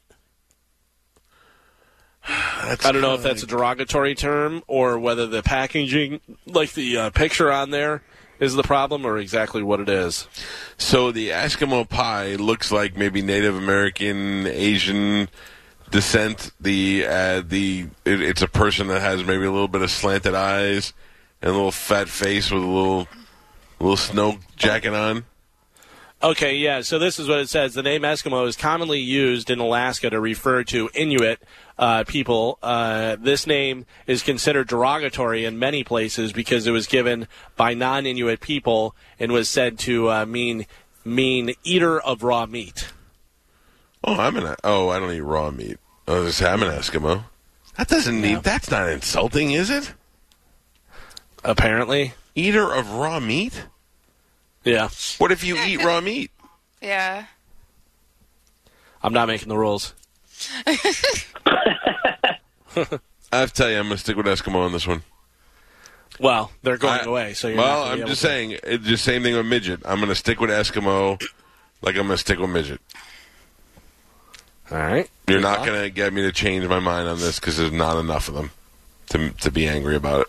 [2.27, 7.09] I don't know if that's a derogatory term or whether the packaging, like the uh,
[7.11, 8.01] picture on there,
[8.39, 10.27] is the problem or exactly what it is.
[10.77, 15.29] So the Eskimo pie looks like maybe Native American, Asian
[15.91, 16.51] descent.
[16.59, 20.35] The uh, the it, it's a person that has maybe a little bit of slanted
[20.35, 20.93] eyes
[21.41, 23.07] and a little fat face with a little
[23.79, 25.25] little snow jacket on.
[26.23, 27.73] Okay, yeah, so this is what it says.
[27.73, 31.39] The name Eskimo is commonly used in Alaska to refer to Inuit
[31.77, 32.57] uh, people.
[32.63, 38.05] Uh, this name is considered derogatory in many places because it was given by non
[38.05, 40.65] Inuit people and was said to uh, mean
[41.03, 42.87] mean eater of raw meat.
[44.05, 45.77] Oh, I'm an oh I don't eat raw meat.
[46.07, 47.23] Oh, this I'm an Eskimo.
[47.77, 48.43] That doesn't need.
[48.43, 49.93] That's not insulting, is it?
[51.43, 53.65] Apparently, Eater of raw meat.
[54.63, 54.89] yeah.
[55.17, 56.31] What if you eat raw meat?
[56.81, 57.25] Yeah.
[59.01, 59.93] I'm not making the rules.
[60.67, 60.77] I
[63.31, 65.01] have to tell you, I'm gonna stick with Eskimo on this one.
[66.19, 68.85] Well, they're going I- away, so you're well, not gonna I'm just to- saying, it's
[68.87, 69.81] the same thing with midget.
[69.85, 71.19] I'm going to stick with Eskimo,
[71.81, 72.79] like I'm going to stick with midget.
[74.71, 75.09] All right.
[75.27, 77.71] You're Good not going to get me to change my mind on this because there's
[77.71, 78.51] not enough of them
[79.09, 80.27] to to be angry about it.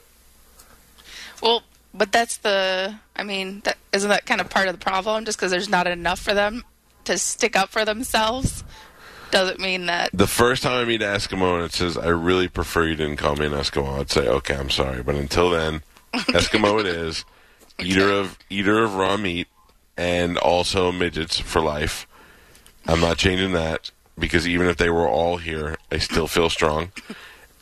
[1.43, 1.63] Well,
[1.95, 2.97] but that's the.
[3.15, 5.25] I mean, that, isn't that kind of part of the problem?
[5.25, 6.65] Just because there's not enough for them
[7.05, 8.65] to stick up for themselves,
[9.31, 10.11] doesn't mean that.
[10.13, 13.17] The first time I meet an Eskimo and it says, "I really prefer you didn't
[13.17, 15.83] call me an Eskimo," I'd say, "Okay, I'm sorry," but until then,
[16.15, 17.25] Eskimo it is.
[17.79, 19.49] Eater of eater of raw meat
[19.97, 22.07] and also midgets for life.
[22.87, 26.93] I'm not changing that because even if they were all here, I still feel strong.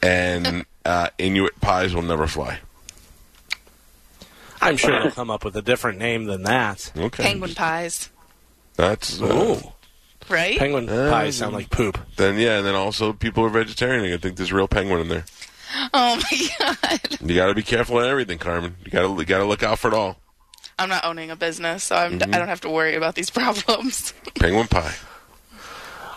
[0.02, 2.58] And uh, Inuit pies will never fly.
[4.60, 6.90] I'm sure they'll come up with a different name than that.
[6.96, 8.08] Okay, Penguin pies,
[8.76, 9.72] That's uh, Ooh.
[10.30, 10.58] right?
[10.58, 11.98] Penguin Um, pies sound like poop.
[12.16, 14.12] then yeah, and then also people are vegetarian.
[14.12, 15.24] I think there's real penguin in there.
[15.92, 17.18] oh my god!
[17.20, 18.76] You got to be careful of everything, Carmen.
[18.84, 20.16] You got to you got to look out for it all.
[20.78, 22.18] I'm not owning a business, so I'm.
[22.18, 22.34] Mm-hmm.
[22.34, 24.14] I don't have to worry about these problems.
[24.38, 24.94] Penguin pie.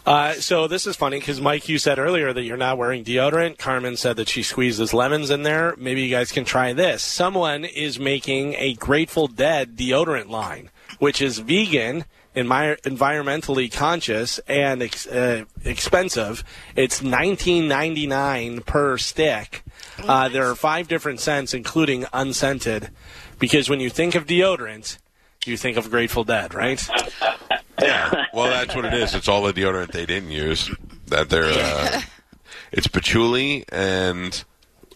[0.07, 3.57] Uh, so this is funny because Mike, you said earlier that you're not wearing deodorant.
[3.57, 5.75] Carmen said that she squeezes lemons in there.
[5.77, 7.03] Maybe you guys can try this.
[7.03, 12.05] Someone is making a Grateful Dead deodorant line, which is vegan,
[12.37, 16.41] envi- environmentally conscious, and ex- uh, expensive.
[16.77, 19.61] It's 19.99 per stick.
[20.01, 22.91] Uh, there are five different scents, including unscented,
[23.39, 24.99] because when you think of deodorant,
[25.45, 26.81] you think of Grateful Dead, right?
[27.81, 29.13] Yeah, well, that's what it is.
[29.13, 30.69] It's all the deodorant they didn't use.
[31.07, 32.01] That they're uh,
[32.71, 34.43] it's patchouli and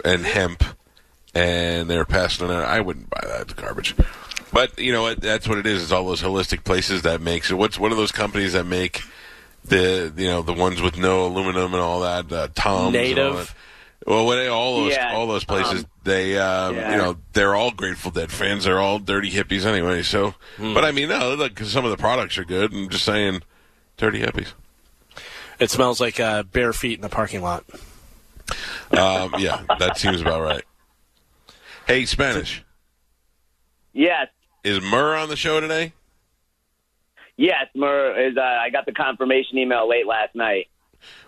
[0.03, 0.63] and hemp,
[1.35, 2.51] and they're passing it.
[2.53, 2.65] out.
[2.65, 3.95] I wouldn't buy that it's garbage.
[4.53, 5.21] But you know what?
[5.21, 5.83] That's what it is.
[5.83, 7.43] It's all those holistic places that make.
[7.45, 9.01] So what's what are those companies that make
[9.63, 12.31] the you know the ones with no aluminum and all that?
[12.31, 13.35] Uh, Tom's, and all Native.
[13.37, 13.53] that.
[14.07, 16.91] Well, what they, all those Yeah, all those places, um, they um, yeah.
[16.91, 18.63] you know they're all Grateful Dead fans.
[18.65, 20.01] They're all dirty hippies anyway.
[20.01, 22.73] So, but I mean, no, look, 'cause some of the products are good.
[22.73, 23.43] I'm just saying,
[23.97, 24.53] dirty hippies.
[25.59, 27.63] It smells like uh, bare feet in the parking lot.
[28.91, 30.63] Um, yeah, that seems about right.
[31.85, 32.63] Hey, Spanish,
[33.93, 34.27] Yes.
[34.63, 35.93] is Murr on the show today?
[37.37, 38.37] Yes, Murr is.
[38.37, 40.67] Uh, I got the confirmation email late last night.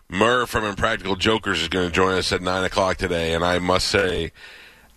[0.09, 3.59] Murr from Impractical Jokers is going to join us at 9 o'clock today, and I
[3.59, 4.31] must say,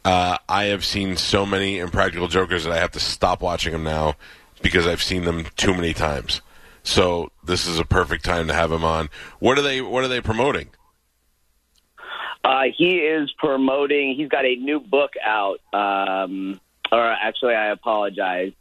[0.05, 3.83] uh, I have seen so many Impractical Jokers that I have to stop watching them
[3.85, 4.15] now
[4.63, 6.43] because I've seen them too many times.
[6.83, 9.09] So this is a perfect time to have him on.
[9.41, 9.81] What are they?
[9.81, 10.69] What are they promoting?
[12.45, 14.15] Uh, he is promoting.
[14.15, 15.59] He's got a new book out.
[15.73, 16.61] Um,
[16.93, 18.53] or actually, I apologize.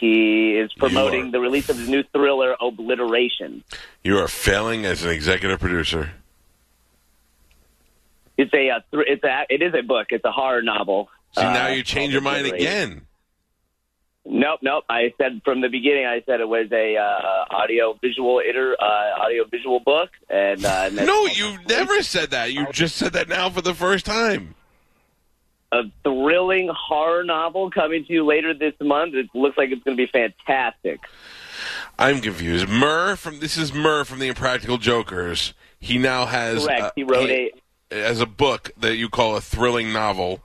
[0.00, 3.62] He is promoting are- the release of his new thriller, Obliteration.
[4.02, 6.12] You are failing as an executive producer.
[8.38, 10.06] It's a, uh, thr it's a, it is a book.
[10.10, 11.10] It's a horror novel.
[11.36, 13.02] See, now Uh, you change your mind again.
[14.24, 14.84] Nope, nope.
[14.88, 16.06] I said from the beginning.
[16.06, 20.84] I said it was a uh, audio visual iter, uh, audio visual book, and, uh,
[20.86, 22.52] and No, you never said that.
[22.52, 24.54] You just said that now for the first time.
[25.72, 29.14] A thrilling horror novel coming to you later this month.
[29.14, 31.00] It looks like it's going to be fantastic.
[31.98, 32.68] I'm confused.
[32.68, 35.54] Murr from this is Murr from the Impractical Jokers.
[35.78, 36.82] He now has Correct.
[36.82, 37.50] uh, he wrote a
[37.90, 40.40] as a book that you call a thrilling novel.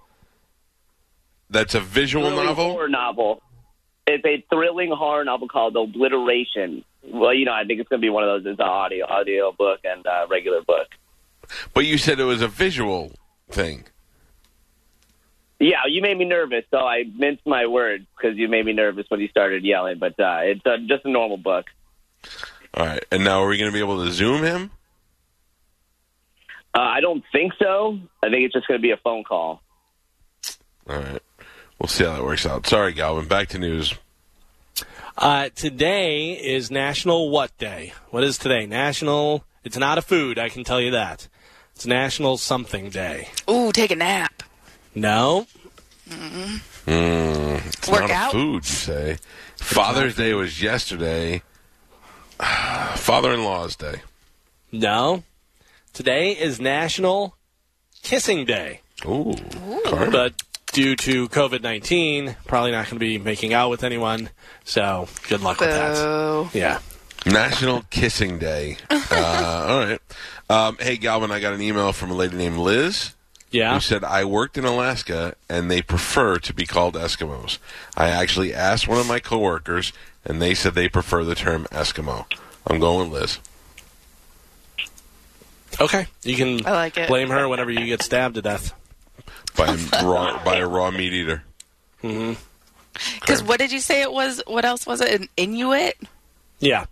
[1.49, 2.71] That's a visual novel.
[2.71, 3.41] horror novel.
[4.07, 6.83] It's a thrilling horror novel called Obliteration.
[7.03, 8.51] Well, you know, I think it's going to be one of those.
[8.51, 10.87] It's an audio audio book and uh, regular book.
[11.73, 13.11] But you said it was a visual
[13.49, 13.85] thing.
[15.59, 19.05] Yeah, you made me nervous, so I minced my words because you made me nervous
[19.07, 19.99] when you started yelling.
[19.99, 21.65] But uh, it's uh, just a normal book.
[22.73, 24.71] All right, and now are we going to be able to zoom him?
[26.73, 27.99] Uh, I don't think so.
[28.21, 29.61] I think it's just going to be a phone call.
[30.89, 31.21] All right,
[31.79, 32.67] we'll see how that works out.
[32.67, 33.27] Sorry, Galvin.
[33.27, 33.93] Back to news.
[35.17, 37.93] Uh, today is National what Day?
[38.09, 38.65] What is today?
[38.65, 39.45] National.
[39.63, 41.29] It's not a food, I can tell you that.
[41.73, 43.29] It's National Something Day.
[43.49, 44.43] Ooh, take a nap.
[44.95, 45.45] No.
[46.09, 46.61] Mm-mm.
[46.85, 48.29] Mm, it's Work not out?
[48.29, 49.17] a food, you say.
[49.57, 51.41] Father's Day was yesterday.
[52.39, 54.01] Father-in-law's Day.
[54.71, 55.23] No.
[55.93, 57.35] Today is National
[58.03, 58.81] Kissing Day.
[59.05, 59.33] Ooh.
[59.85, 60.11] Carmen.
[60.11, 60.33] But
[60.73, 64.29] due to COVID 19, probably not going to be making out with anyone.
[64.63, 65.95] So good luck with that.
[65.95, 66.49] Boo.
[66.53, 66.79] Yeah.
[67.25, 68.77] National Kissing Day.
[69.11, 70.01] Uh, all right.
[70.49, 73.13] Um, hey, Galvin, I got an email from a lady named Liz.
[73.55, 73.73] Yeah.
[73.73, 77.57] Who said, I worked in Alaska and they prefer to be called Eskimos.
[77.95, 79.93] I actually asked one of my coworkers
[80.25, 82.25] and they said they prefer the term Eskimo.
[82.67, 83.39] I'm going with Liz.
[85.79, 86.07] Okay.
[86.23, 87.07] You can I like it.
[87.07, 88.73] blame her whenever you get stabbed to death.
[89.55, 91.43] By a raw, by a raw meat eater.
[92.01, 92.33] hmm
[93.21, 94.41] Because what did you say it was?
[94.47, 95.21] What else was it?
[95.21, 95.97] An Inuit?
[96.59, 96.87] Yeah.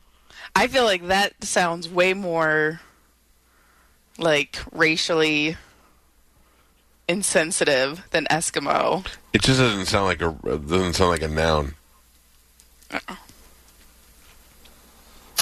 [0.56, 2.80] I feel like that sounds way more
[4.18, 5.58] like racially
[7.08, 9.06] insensitive than Eskimo.
[9.34, 11.76] It just doesn't sound like a doesn't sound like a noun.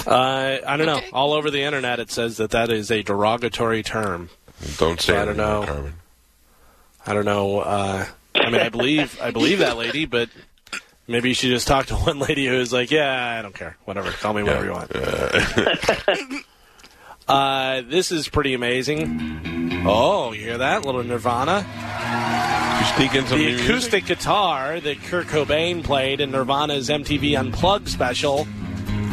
[0.06, 1.00] Uh, I don't know.
[1.12, 4.30] All over the internet, it says that that is a derogatory term.
[4.78, 5.64] Don't say So I don't know.
[5.66, 5.94] Carmen.
[7.06, 7.60] I don't know.
[7.60, 10.28] Uh, I mean, I believe I believe that lady, but
[11.06, 13.76] maybe you should just talk to one lady who's like, "Yeah, I don't care.
[13.84, 14.10] Whatever.
[14.10, 16.08] Call me whatever you want." uh,
[17.32, 19.82] Uh, this is pretty amazing.
[19.86, 20.84] Oh, you hear that?
[20.84, 21.66] little Nirvana.
[22.78, 23.68] You sneak in some the new music?
[23.70, 28.46] acoustic guitar that Kurt Cobain played in Nirvana's MTV Unplugged special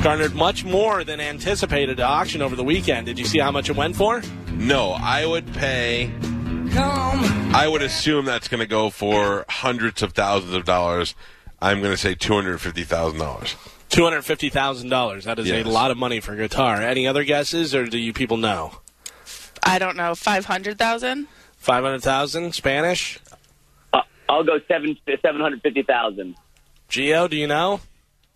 [0.04, 3.06] garnered much more than anticipated at auction over the weekend.
[3.06, 4.22] Did you see how much it went for?
[4.52, 6.12] No, I would pay.
[6.74, 11.16] I would assume that's going to go for hundreds of thousands of dollars.
[11.62, 13.56] I'm going to say two hundred fifty thousand dollars.
[13.90, 15.26] Two hundred fifty thousand dollars.
[15.26, 15.66] That is Yes.
[15.66, 16.82] a lot of money for a guitar.
[16.82, 18.80] Any other guesses, or do you people know?
[19.64, 20.14] I don't know.
[20.16, 21.28] Five hundred thousand.
[21.58, 23.20] Five hundred thousand Spanish.
[23.92, 26.36] Uh, I'll go seven seven hundred fifty thousand.
[26.88, 27.82] Geo, do you know?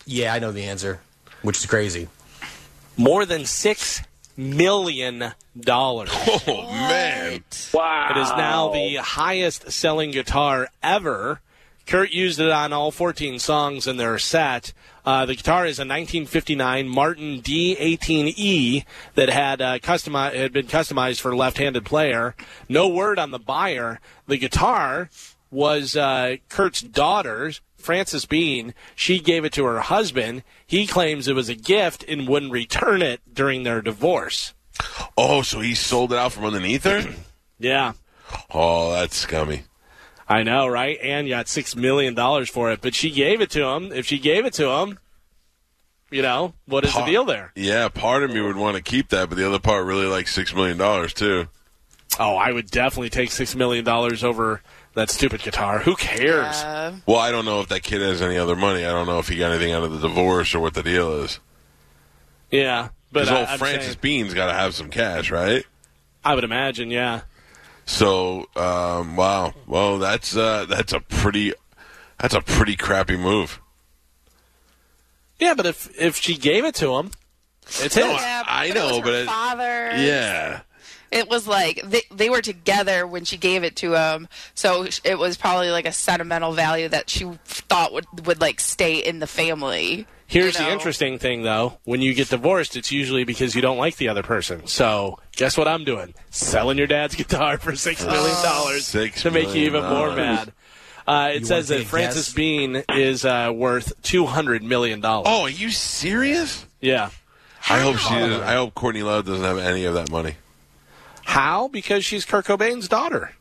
[0.05, 0.99] Yeah, I know the answer,
[1.43, 2.07] which is crazy.
[2.97, 4.01] More than six
[4.35, 6.09] million dollars.
[6.47, 7.43] Oh man!
[7.73, 8.07] Wow!
[8.11, 11.41] It is now the highest selling guitar ever.
[11.85, 14.71] Kurt used it on all 14 songs in their set.
[15.05, 18.85] Uh, the guitar is a 1959 Martin D18E
[19.15, 22.35] that had uh, customi- had been customized for a left-handed player.
[22.69, 23.99] No word on the buyer.
[24.27, 25.09] The guitar
[25.51, 28.73] was uh, Kurt's daughter's, Frances Bean.
[28.95, 30.43] She gave it to her husband.
[30.65, 34.53] He claims it was a gift and wouldn't return it during their divorce.
[35.17, 37.13] Oh, so he sold it out from underneath her?
[37.59, 37.93] Yeah.
[38.49, 39.63] Oh, that's scummy.
[40.27, 40.97] I know, right?
[41.01, 43.91] And got six million dollars for it, but she gave it to him.
[43.91, 44.99] If she gave it to him,
[46.11, 47.51] you know, what is the deal there?
[47.55, 50.33] Yeah, part of me would want to keep that, but the other part really likes
[50.33, 51.47] six million dollars too.
[52.19, 54.61] Oh, I would definitely take six million dollars over
[54.93, 55.79] that stupid guitar.
[55.79, 56.63] Who cares?
[57.07, 58.85] Well, I don't know if that kid has any other money.
[58.85, 61.23] I don't know if he got anything out of the divorce or what the deal
[61.23, 61.39] is.
[62.51, 65.65] Yeah, but Because I, old I'm Frances saying- Bean's got to have some cash, right?
[66.23, 67.21] I would imagine, yeah.
[67.85, 69.53] So, um, wow.
[69.67, 71.53] Well, that's uh, that's a pretty
[72.19, 73.59] that's a pretty crappy move.
[75.39, 77.11] Yeah, but if if she gave it to him,
[77.65, 78.05] it's his.
[78.05, 79.91] Yeah, I but it know, was her but it- father.
[79.97, 80.61] Yeah.
[81.11, 85.19] It was like they, they were together when she gave it to him, so it
[85.19, 89.27] was probably like a sentimental value that she thought would would like stay in the
[89.27, 90.07] family.
[90.33, 91.77] Here's you the interesting thing, though.
[91.83, 94.65] When you get divorced, it's usually because you don't like the other person.
[94.65, 96.15] So, guess what I'm doing?
[96.31, 100.51] Selling your dad's guitar for six million dollars Six to make you even more mad.
[101.07, 102.33] Uh, it You says that Frances guess?
[102.33, 105.27] Bean is uh, worth two hundred million dollars.
[105.29, 106.65] Oh, are you serious?
[106.81, 107.09] yeah.
[107.69, 108.13] I hope she.
[108.13, 110.35] Doesn't, I hope Courtney Love doesn't have any of that money.
[111.23, 111.69] How?
[111.69, 113.31] Because she's Kurt Cobain's daughter.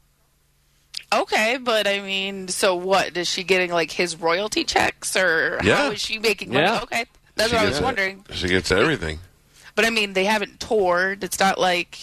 [1.13, 3.17] Okay, but I mean, so what?
[3.17, 5.77] Is she getting like his royalty checks, or Yeah.
[5.77, 6.65] how is she making money?
[6.65, 6.81] Yeah.
[6.83, 7.05] Okay,
[7.37, 7.85] that's She what I gets was it.
[7.85, 8.25] wondering.
[8.33, 9.19] She gets everything.
[9.75, 11.23] But I mean, they haven't toured.
[11.25, 11.99] It's not like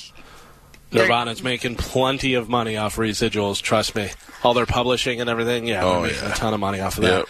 [0.91, 3.61] Nirvana's making plenty of money off residuals.
[3.61, 4.09] Trust me.
[4.43, 5.67] All their publishing and everything.
[5.67, 6.31] Yeah, Oh, making yeah.
[6.31, 7.17] a ton of money off of that.
[7.19, 7.25] Yep.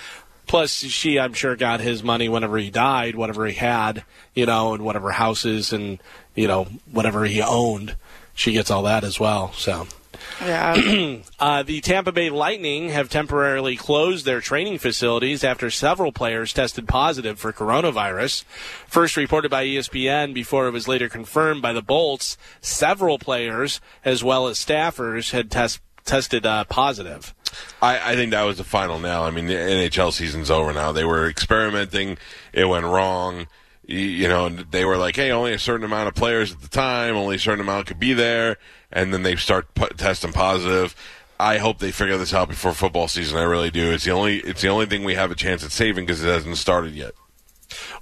[0.47, 4.03] Plus, she, I'm sure, got his money whenever he died, whatever he had,
[4.33, 5.99] you know, and whatever houses and
[6.35, 7.95] you know whatever he owned.
[8.33, 9.51] She gets all that as well.
[9.53, 9.87] So.
[10.41, 11.17] Yeah.
[11.39, 16.85] Uh, the Tampa Bay Lightning have temporarily closed their training facilities after several players tested
[16.85, 18.43] positive for coronavirus.
[18.87, 24.21] First reported by ESPN before it was later confirmed by the Bolts, several players as
[24.21, 27.33] well as staffers had test, tested uh, positive.
[27.81, 29.23] I, I think that was the final nail.
[29.23, 30.91] I mean, the NHL season's over now.
[30.91, 32.17] They were experimenting.
[32.51, 33.47] It went wrong.
[33.91, 37.15] You, know, they were like, hey, only a certain amount of players at the time,
[37.15, 38.57] only a certain amount could be there.
[38.91, 40.95] And then they start pu- testing positive.
[41.39, 43.39] I hope they figure this out before football season.
[43.39, 43.91] I really do.
[43.91, 46.27] It's the only, it's the only thing we have a chance at saving because it
[46.27, 47.13] hasn't started yet.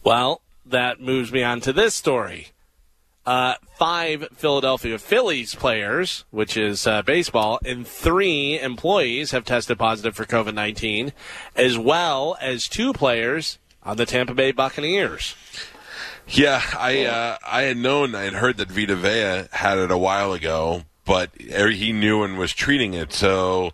[0.04, 2.48] Well, that moves me on to this story.
[3.26, 10.16] Uh, five Philadelphia Phillies players, which is uh, baseball, and three employees have tested positive
[10.16, 11.14] for COVID 19,
[11.56, 15.36] as well as two players on the Tampa Bay Buccaneers.
[16.30, 19.98] Yeah, I uh, I had known I had heard that Vita Vea had it a
[19.98, 23.72] while ago, but er- he knew and was treating it, so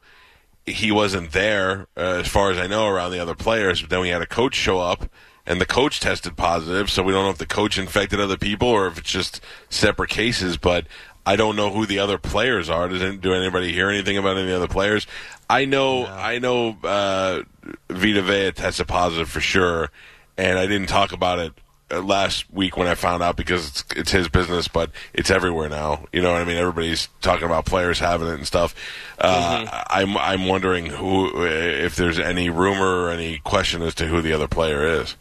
[0.66, 3.82] he wasn't there uh, as far as I know around the other players.
[3.82, 5.10] But then we had a coach show up,
[5.48, 8.68] and the coach tested positive, so we don't know if the coach infected other people
[8.68, 9.42] or if it's just
[9.72, 10.56] separate cases.
[10.56, 10.86] But
[11.26, 12.88] I don't know who the other players are.
[12.88, 15.08] Does do anybody hear anything about any other players?
[15.50, 17.42] I know I know uh,
[17.90, 19.90] Vita Vea tested positive for sure,
[20.38, 21.54] and I didn't talk about it
[21.92, 26.06] last week when I found out because it's it's his business, but it's everywhere now.
[26.12, 26.58] You know what I mean?
[26.58, 28.76] Everybody's talking about players having it and stuff.
[29.20, 34.22] Uh, I'm I'm wondering who if there's any rumor or any question as to who
[34.22, 35.16] the other player is.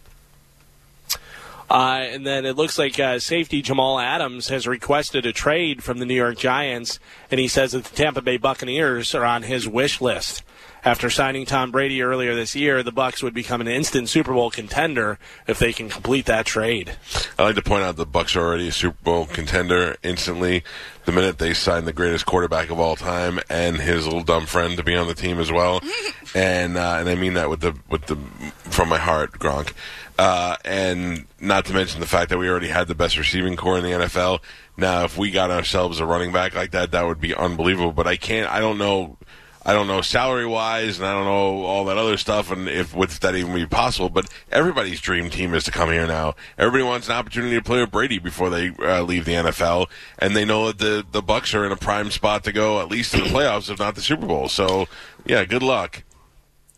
[1.70, 5.98] Uh, and then it looks like uh, safety Jamal Adams has requested a trade from
[5.98, 6.98] the New York Giants,
[7.30, 10.42] and he says that the Tampa Bay Buccaneers are on his wish list.
[10.84, 14.50] After signing Tom Brady earlier this year, the Bucs would become an instant Super Bowl
[14.50, 15.16] contender
[15.46, 16.96] if they can complete that trade.
[17.38, 20.64] I like to point out the Bucs are already a Super Bowl contender instantly
[21.04, 24.76] the minute they signed the greatest quarterback of all time and his little dumb friend
[24.76, 25.80] to be on the team as well.
[26.34, 28.16] and uh, and I mean that with the with the
[28.54, 29.74] from my heart, Gronk.
[30.18, 33.78] Uh, and not to mention the fact that we already had the best receiving corps
[33.78, 34.40] in the NFL.
[34.76, 37.92] Now, if we got ourselves a running back like that, that would be unbelievable.
[37.92, 38.50] But I can't.
[38.50, 39.16] I don't know.
[39.64, 42.94] I don't know salary wise, and I don't know all that other stuff, and if
[42.96, 44.08] with that even be possible.
[44.08, 46.34] But everybody's dream team is to come here now.
[46.58, 49.86] Everybody wants an opportunity to play with Brady before they uh, leave the NFL,
[50.18, 52.88] and they know that the the Bucs are in a prime spot to go at
[52.88, 54.48] least to the playoffs, if not the Super Bowl.
[54.48, 54.88] So,
[55.24, 56.02] yeah, good luck.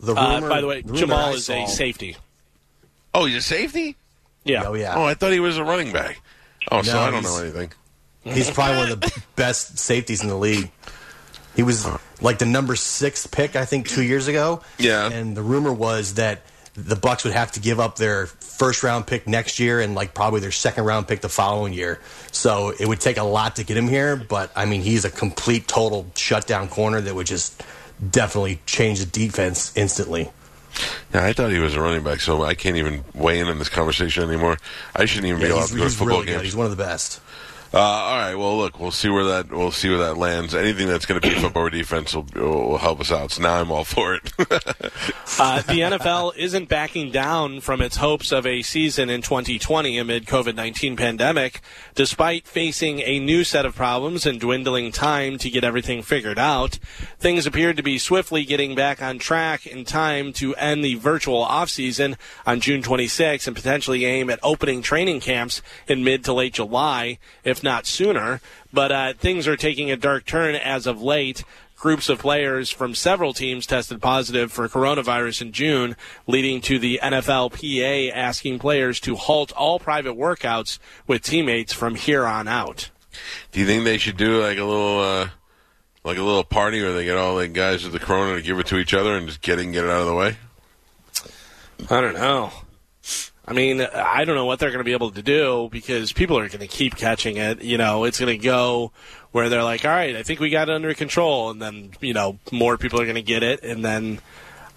[0.00, 2.16] The Uh, rumor, by the way, rumor Jamal is a safety.
[3.14, 3.96] Oh, he's a safety.
[4.44, 4.64] Yeah.
[4.66, 4.94] Oh yeah.
[4.94, 6.20] Oh, I thought he was a running back.
[6.70, 7.72] Oh, so No, I don't know anything.
[8.24, 10.70] He's probably one of the best safeties in the league.
[11.54, 11.86] He was
[12.20, 14.62] like the number six pick, I think, two years ago.
[14.78, 15.10] Yeah.
[15.10, 16.42] And the rumor was that
[16.74, 20.12] the Bucs would have to give up their first round pick next year and like
[20.14, 22.00] probably their second round pick the following year.
[22.32, 25.10] So it would take a lot to get him here, but I mean he's a
[25.10, 27.62] complete total shutdown corner that would just
[28.10, 30.30] definitely change the defense instantly.
[31.14, 33.60] Yeah, I thought he was a running back, so I can't even weigh in on
[33.60, 34.58] this conversation anymore.
[34.96, 36.38] I shouldn't even be Yeah, allowed he's, to go to football really games.
[36.38, 36.44] good.
[36.46, 37.20] He's one of the best.
[37.74, 38.36] Uh, all right.
[38.36, 40.54] Well, look, we'll see where that we'll see where that lands.
[40.54, 43.32] Anything that's going to up our defense will, will help us out.
[43.32, 44.32] So now I'm all for it.
[45.36, 50.26] Uh, the NFL isn't backing down from its hopes of a season in 2020 amid
[50.26, 51.60] COVID-19 pandemic,
[51.94, 56.78] despite facing a new set of problems and dwindling time to get everything figured out.
[57.18, 61.44] Things appeared to be swiftly getting back on track in time to end the virtual
[61.44, 62.16] offseason
[62.46, 67.18] on June 26 and potentially aim at opening training camps in mid to late July,
[67.42, 68.40] if not sooner.
[68.72, 71.44] But uh, things are taking a dark turn as of late.
[71.76, 75.96] Groups of players from several teams tested positive for coronavirus in June,
[76.26, 82.24] leading to the NFLPA asking players to halt all private workouts with teammates from here
[82.24, 82.90] on out.
[83.52, 85.28] Do you think they should do like a little, uh,
[86.04, 88.58] like a little party where they get all the guys with the corona to give
[88.58, 90.36] it to each other and just get it and get it out of the way?
[91.90, 92.50] I don't know.
[93.46, 96.38] I mean, I don't know what they're going to be able to do because people
[96.38, 97.62] are going to keep catching it.
[97.62, 98.92] You know, it's going to go
[99.32, 101.50] where they're like, all right, I think we got it under control.
[101.50, 103.62] And then, you know, more people are going to get it.
[103.62, 104.20] And then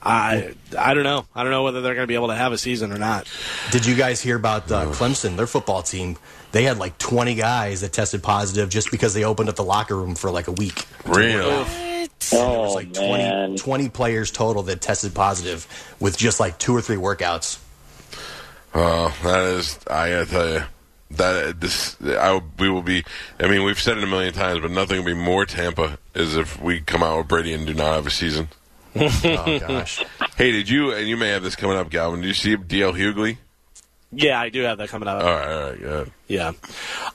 [0.02, 1.26] I, I don't know.
[1.34, 3.32] I don't know whether they're going to be able to have a season or not.
[3.72, 6.18] Did you guys hear about uh, Clemson, their football team?
[6.52, 9.96] They had like 20 guys that tested positive just because they opened up the locker
[9.96, 10.86] room for like a week.
[11.06, 11.66] Really?
[12.32, 15.68] There was like 20, 20 players total that tested positive
[16.00, 17.60] with just like two or three workouts.
[18.80, 20.64] Oh, that is, I gotta tell you,
[21.10, 23.04] that this, I, we will be.
[23.40, 26.36] I mean, we've said it a million times, but nothing will be more Tampa is
[26.36, 28.50] if we come out with Brady and do not have a season.
[28.96, 30.06] oh gosh.
[30.36, 30.92] Hey, did you?
[30.92, 32.22] And you may have this coming up, Galvin.
[32.22, 33.38] Did you see DL Hughley?
[34.12, 35.24] Yeah, I do have that coming up.
[35.24, 36.12] All right, all right, good.
[36.28, 36.52] Yeah.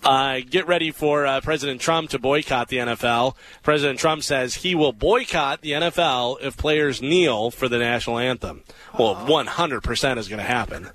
[0.02, 3.36] Uh, get ready for uh, President Trump to boycott the NFL.
[3.62, 8.64] President Trump says he will boycott the NFL if players kneel for the national anthem.
[8.98, 10.90] Well, 100% is going to happen.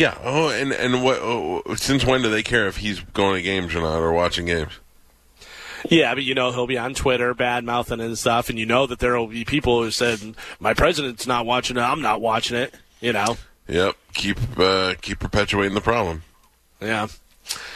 [0.00, 0.16] Yeah.
[0.24, 1.18] Oh, and and what?
[1.20, 4.46] Oh, since when do they care if he's going to games or not or watching
[4.46, 4.72] games?
[5.90, 8.86] Yeah, but you know he'll be on Twitter bad mouthing and stuff, and you know
[8.86, 10.18] that there will be people who said
[10.58, 12.74] my president's not watching it, I'm not watching it.
[13.02, 13.36] You know.
[13.68, 13.94] Yep.
[14.14, 16.22] Keep uh, keep perpetuating the problem.
[16.80, 17.08] Yeah.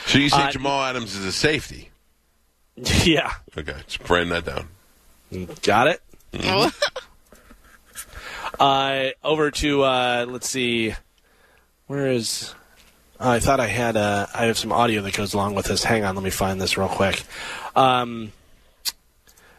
[0.06, 1.90] So you say Uh, Jamal Adams is a safety?
[3.04, 3.30] Yeah.
[3.56, 4.68] Okay, just writing that down.
[5.62, 6.02] Got it.
[8.58, 10.94] uh, over to uh, let's see,
[11.86, 12.54] where is?
[13.20, 15.84] oh, I thought I had uh, I have some audio that goes along with this.
[15.84, 17.22] Hang on, let me find this real quick.
[17.74, 18.32] Um,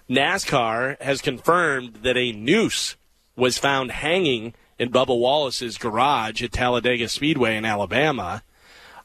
[0.09, 2.95] NASCAR has confirmed that a noose
[3.35, 8.43] was found hanging in Bubba Wallace's garage at Talladega Speedway in Alabama.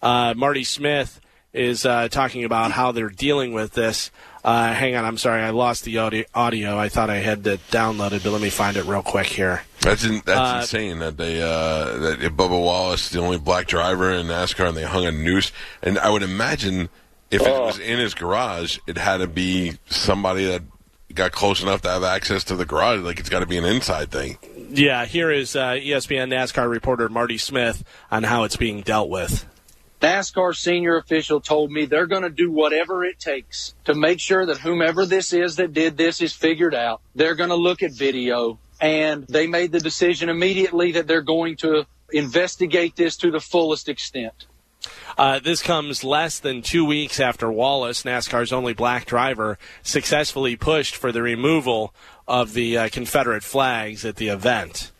[0.03, 1.21] Uh, Marty Smith
[1.53, 4.11] is uh, talking about how they're dealing with this.
[4.45, 6.79] Uh, hang on, I'm sorry, I lost the audio.
[6.79, 9.63] I thought I had it downloaded, but let me find it real quick here.
[9.81, 13.67] That's in, that's Uh, insane that they uh, that if Bubba Wallace, the only black
[13.67, 15.53] driver in NASCAR, and they hung a noose.
[15.83, 16.91] And I would imagine
[17.31, 20.63] if it was in his garage, it had to be somebody that
[21.15, 23.01] got close enough to have access to the garage.
[23.01, 24.37] Like it's got to be an inside thing.
[24.71, 29.47] Yeah, here is uh, ESPN NASCAR reporter Marty Smith on how it's being dealt with.
[30.01, 34.47] NASCAR senior official told me they're going to do whatever it takes to make sure
[34.47, 37.01] that whomever this is that did this is figured out.
[37.15, 41.57] They're going to look at video and they made the decision immediately that they're going
[41.57, 44.47] to investigate this to the fullest extent.
[45.19, 50.97] Uh, this comes less than two weeks after Wallace, NASCAR's only black driver, successfully pushed
[50.97, 51.95] for the removal
[52.27, 54.91] of the uh, Confederate flags at the event.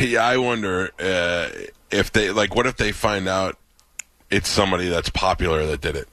[0.00, 1.48] yeah, I wonder uh,
[1.90, 2.54] if they like.
[2.54, 3.56] What if they find out
[4.30, 6.08] it's somebody that's popular that did it?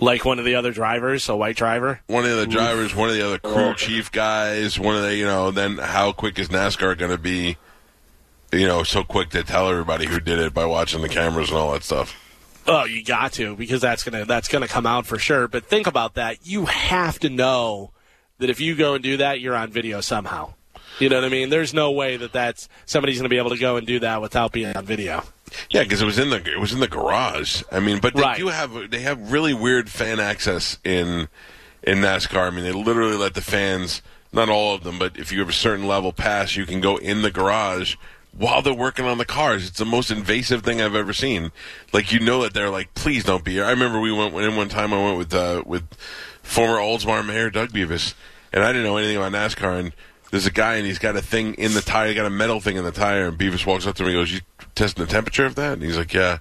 [0.00, 2.00] Like one of the other drivers, a white driver?
[2.06, 5.24] One of the drivers, one of the other crew chief guys, one of the you
[5.24, 5.50] know.
[5.50, 7.56] Then how quick is NASCAR going to be?
[8.52, 11.58] You know, so quick to tell everybody who did it by watching the cameras and
[11.58, 12.14] all that stuff.
[12.66, 15.48] Oh, you got to because that's gonna that's gonna come out for sure.
[15.48, 16.46] But think about that.
[16.46, 17.90] You have to know
[18.38, 20.54] that if you go and do that, you're on video somehow.
[20.98, 21.48] You know what I mean?
[21.48, 24.20] There's no way that that's somebody's going to be able to go and do that
[24.20, 25.24] without being on video.
[25.70, 27.62] Yeah, because it was in the it was in the garage.
[27.70, 28.38] I mean, but they Right.
[28.38, 31.28] do have they have really weird fan access in
[31.82, 32.46] in NASCAR.
[32.46, 35.48] I mean, they literally let the fans, not all of them, but if you have
[35.48, 37.96] a certain level pass, you can go in the garage
[38.36, 39.66] while they're working on the cars.
[39.68, 41.52] It's the most invasive thing I've ever seen.
[41.92, 43.64] Like you know that they're like, please don't be here.
[43.64, 44.92] I remember we went in one time.
[44.94, 45.84] I went with uh, with
[46.42, 48.14] former Oldsmar Mayor Doug Bevis,
[48.52, 49.78] and I didn't know anything about NASCAR.
[49.78, 49.92] And
[50.32, 52.08] there's a guy, and he's got a thing in the tire.
[52.08, 54.16] He got a metal thing in the tire, and Bevis walks up to him and
[54.16, 54.40] goes, "You
[54.74, 56.38] testing the temperature of that?" And he's like, "Yeah."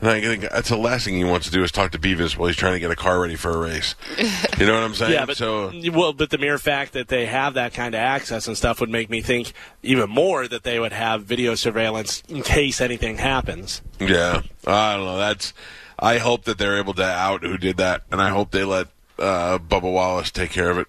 [0.00, 2.36] And I think that's the last thing he wants to do is talk to Bevis
[2.36, 3.94] while he's trying to get a car ready for a race.
[4.58, 5.12] You know what I'm saying?
[5.12, 8.46] Yeah, but so well, but the mere fact that they have that kind of access
[8.46, 12.42] and stuff would make me think even more that they would have video surveillance in
[12.42, 13.82] case anything happens.
[13.98, 15.18] Yeah, I don't know.
[15.18, 15.52] That's
[15.98, 18.86] I hope that they're able to out who did that, and I hope they let
[19.18, 20.86] uh, Bubba Wallace take care of it.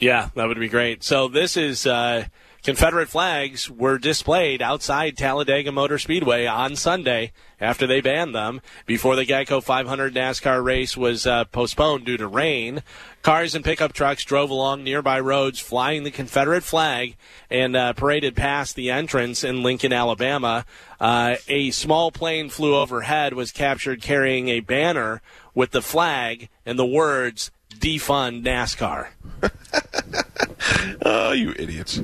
[0.00, 1.04] Yeah, that would be great.
[1.04, 2.24] So this is uh,
[2.62, 9.14] Confederate flags were displayed outside Talladega Motor Speedway on Sunday after they banned them before
[9.14, 12.82] the Geico 500 NASCAR race was uh, postponed due to rain.
[13.22, 17.16] Cars and pickup trucks drove along nearby roads flying the Confederate flag
[17.50, 20.64] and uh, paraded past the entrance in Lincoln, Alabama.
[20.98, 25.20] Uh, a small plane flew overhead, was captured carrying a banner
[25.54, 29.08] with the flag and the words defund NASCAR.
[31.04, 32.00] oh, you idiots.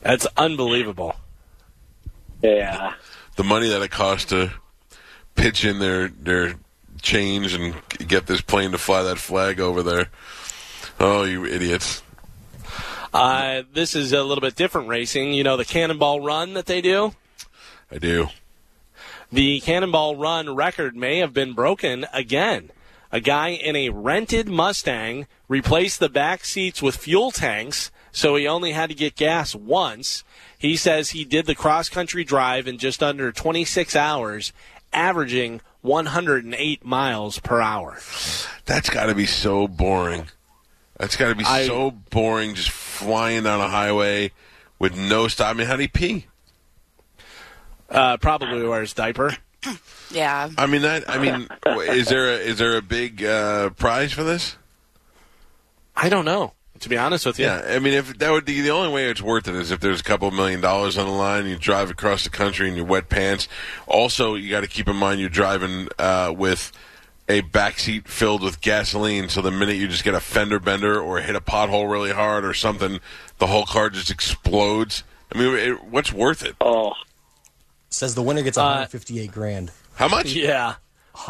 [0.00, 1.16] That's unbelievable.
[2.42, 2.94] Yeah.
[3.36, 4.52] The money that it costs to
[5.34, 6.54] pitch in their their
[7.02, 7.74] change and
[8.06, 10.08] get this plane to fly that flag over there.
[11.00, 12.02] Oh, you idiots.
[13.12, 15.32] Uh, this is a little bit different racing.
[15.32, 17.14] You know the Cannonball Run that they do?
[17.90, 18.28] I do.
[19.32, 22.70] The Cannonball Run record may have been broken again.
[23.10, 28.46] A guy in a rented Mustang replaced the back seats with fuel tanks, so he
[28.46, 30.24] only had to get gas once.
[30.58, 34.52] He says he did the cross country drive in just under 26 hours,
[34.92, 37.98] averaging 108 miles per hour.
[38.66, 40.26] That's got to be so boring.
[40.98, 44.32] That's got to be I- so boring just flying down a highway
[44.78, 45.54] with no stop.
[45.54, 46.26] I mean, how do you pee?
[47.88, 49.36] Uh, probably wears diaper.
[50.10, 50.48] Yeah.
[50.56, 51.04] I mean, that.
[51.10, 54.56] I mean, is there a, is there a big uh, prize for this?
[55.94, 56.54] I don't know.
[56.80, 59.10] To be honest with you, Yeah, I mean, if that would be the only way
[59.10, 61.90] it's worth it is if there's a couple million dollars on the line, you drive
[61.90, 63.48] across the country in your wet pants.
[63.86, 66.70] Also, you got to keep in mind you're driving uh, with
[67.28, 71.18] a backseat filled with gasoline, so the minute you just get a fender bender or
[71.20, 73.00] hit a pothole really hard or something,
[73.38, 75.02] the whole car just explodes.
[75.34, 76.54] I mean, it, what's worth it?
[76.60, 76.94] Oh,
[77.98, 79.72] Says the winner gets 158 grand.
[79.96, 80.32] How much?
[80.32, 80.74] Yeah.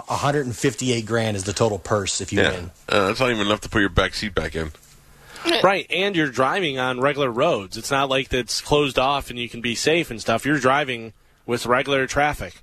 [0.07, 2.71] 158 grand is the total purse if you Yeah, win.
[2.91, 4.71] uh, that's not even enough to put your back seat back in.
[5.63, 7.79] Right, and you're driving on regular roads.
[7.79, 10.45] It's not like it's closed off and you can be safe and stuff.
[10.45, 11.15] You're driving
[11.47, 12.61] with regular traffic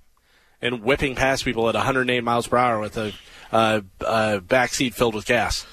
[0.62, 3.14] and whipping past people at 108 miles per hour with a
[3.52, 5.66] uh, uh, back seat filled with gas.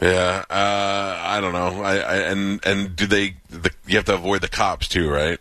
[0.00, 1.82] Yeah, uh, I don't know.
[1.82, 3.36] I, I and and do they?
[3.50, 5.40] The, you have to avoid the cops too, right?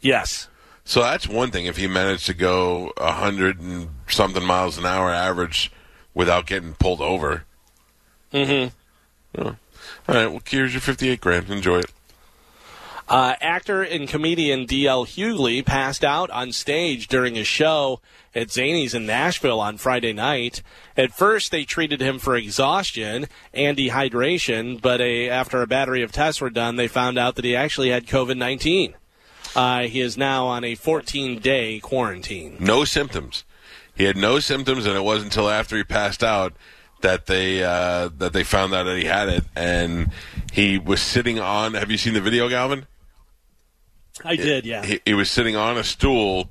[0.00, 0.46] Yes.
[0.90, 1.66] So that's one thing.
[1.66, 5.70] If he managed to go a hundred and something miles an hour average
[6.14, 7.44] without getting pulled over.
[8.32, 8.74] Mm-hmm.
[9.40, 9.44] Oh.
[9.44, 9.56] All
[10.08, 10.26] right.
[10.26, 11.48] Well, here's your fifty-eight grand.
[11.48, 11.92] Enjoy it.
[13.08, 15.06] Uh, actor and comedian D.L.
[15.06, 18.00] Hughley passed out on stage during a show
[18.34, 20.60] at Zanies in Nashville on Friday night.
[20.96, 26.10] At first, they treated him for exhaustion and dehydration, but a, after a battery of
[26.10, 28.96] tests were done, they found out that he actually had COVID 19.
[29.54, 32.56] Uh, he is now on a 14 day quarantine.
[32.60, 33.44] No symptoms.
[33.94, 36.54] He had no symptoms, and it wasn't until after he passed out
[37.02, 39.44] that they uh, that they found out that he had it.
[39.54, 40.10] And
[40.52, 41.74] he was sitting on.
[41.74, 42.86] Have you seen the video, Galvin?
[44.24, 44.84] I did, yeah.
[44.84, 46.50] he, he was sitting on a stool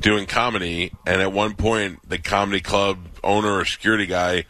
[0.00, 4.44] doing comedy, and at one point, the comedy club owner or security guy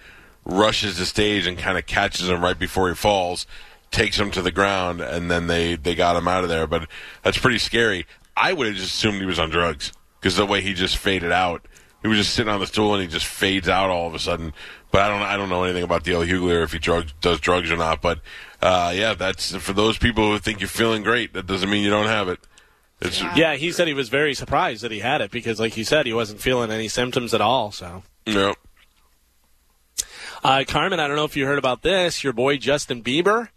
[0.44, 3.46] rushes the stage and kind of catches him right before he falls,
[3.94, 6.66] takes him to the ground, and then they they got him out of there.
[6.66, 6.88] But
[7.22, 8.06] that's pretty scary.
[8.36, 11.32] I would have just assumed he was on drugs because the way he just faded
[11.32, 11.66] out.
[12.02, 14.18] He was just sitting on the stool and he just fades out all of a
[14.18, 14.52] sudden.
[14.90, 16.20] But I don't I don't know anything about D.L.
[16.20, 18.02] Hughley or if he drugs, does drugs or not.
[18.02, 18.20] But
[18.60, 21.32] uh, yeah, that's for those people who think you're feeling great.
[21.32, 22.40] That doesn't mean you don't have it.
[23.00, 25.84] It's, Yeah, he said he was very surprised that he had it because, like you
[25.84, 27.72] said, he wasn't feeling any symptoms at all.
[27.72, 28.56] So, Yep.
[30.42, 32.22] uh, Carmen, I don't know if you heard about this.
[32.22, 33.48] Your boy Justin Bieber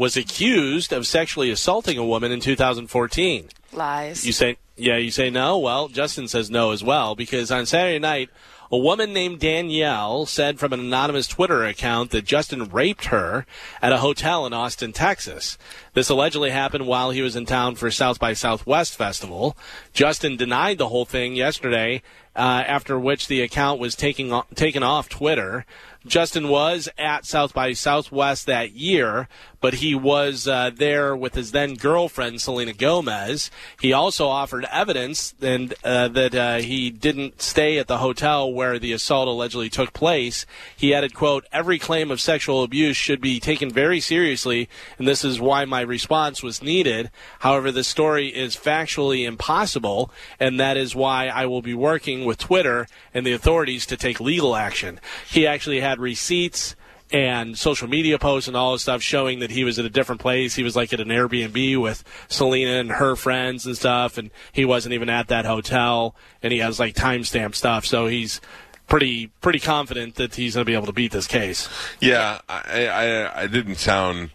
[0.00, 3.48] was accused of sexually assaulting a woman in 2014.
[3.74, 4.26] Lies.
[4.26, 5.58] You say, yeah, you say no.
[5.58, 8.30] Well, Justin says no as well because on Saturday night,
[8.72, 13.44] a woman named Danielle said from an anonymous Twitter account that Justin raped her
[13.82, 15.58] at a hotel in Austin, Texas.
[15.92, 19.56] This allegedly happened while he was in town for South by Southwest Festival.
[19.92, 22.02] Justin denied the whole thing yesterday,
[22.36, 25.66] uh, after which the account was taking o- taken off Twitter.
[26.06, 29.28] Justin was at South by Southwest that year,
[29.60, 33.50] but he was uh, there with his then girlfriend Selena Gomez.
[33.82, 38.78] He also offered evidence and uh, that uh, he didn't stay at the hotel where
[38.78, 40.46] the assault allegedly took place.
[40.74, 45.22] He added, "quote Every claim of sexual abuse should be taken very seriously, and this
[45.22, 47.10] is why my response was needed.
[47.40, 52.38] However, the story is factually impossible, and that is why I will be working with
[52.38, 56.76] Twitter and the authorities to take legal action." He actually had receipts
[57.12, 60.20] and social media posts and all this stuff showing that he was at a different
[60.20, 60.54] place.
[60.54, 64.64] He was like at an Airbnb with Selena and her friends and stuff, and he
[64.64, 66.14] wasn't even at that hotel.
[66.42, 68.40] And he has like timestamp stuff, so he's
[68.88, 71.68] pretty pretty confident that he's going to be able to beat this case.
[72.00, 74.30] Yeah, I, I, I didn't sound.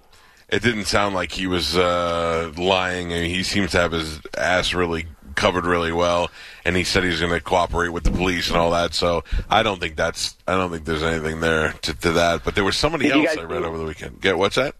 [0.49, 3.07] It didn't sound like he was uh, lying.
[3.11, 6.29] I mean, he seems to have his ass really covered really well,
[6.63, 8.93] and he said he's going to cooperate with the police and all that.
[8.93, 10.35] So I don't think that's.
[10.47, 12.43] I don't think there's anything there to, to that.
[12.43, 14.21] But there was somebody Did else I read see- over the weekend.
[14.21, 14.75] Get what's that?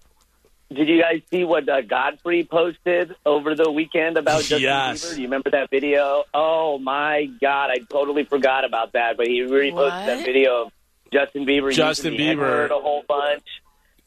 [0.74, 5.06] Did you guys see what uh, Godfrey posted over the weekend about Justin Yes.
[5.06, 5.16] Bieber?
[5.16, 6.24] Do you remember that video?
[6.34, 9.16] Oh my God, I totally forgot about that.
[9.16, 9.90] But he reposted What?
[10.08, 10.72] that video of
[11.14, 12.32] Justin Bieber Justin using Bieber.
[12.32, 13.44] N-word a whole bunch.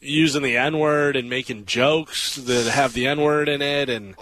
[0.01, 4.15] Using the N word and making jokes that have the N word in it, and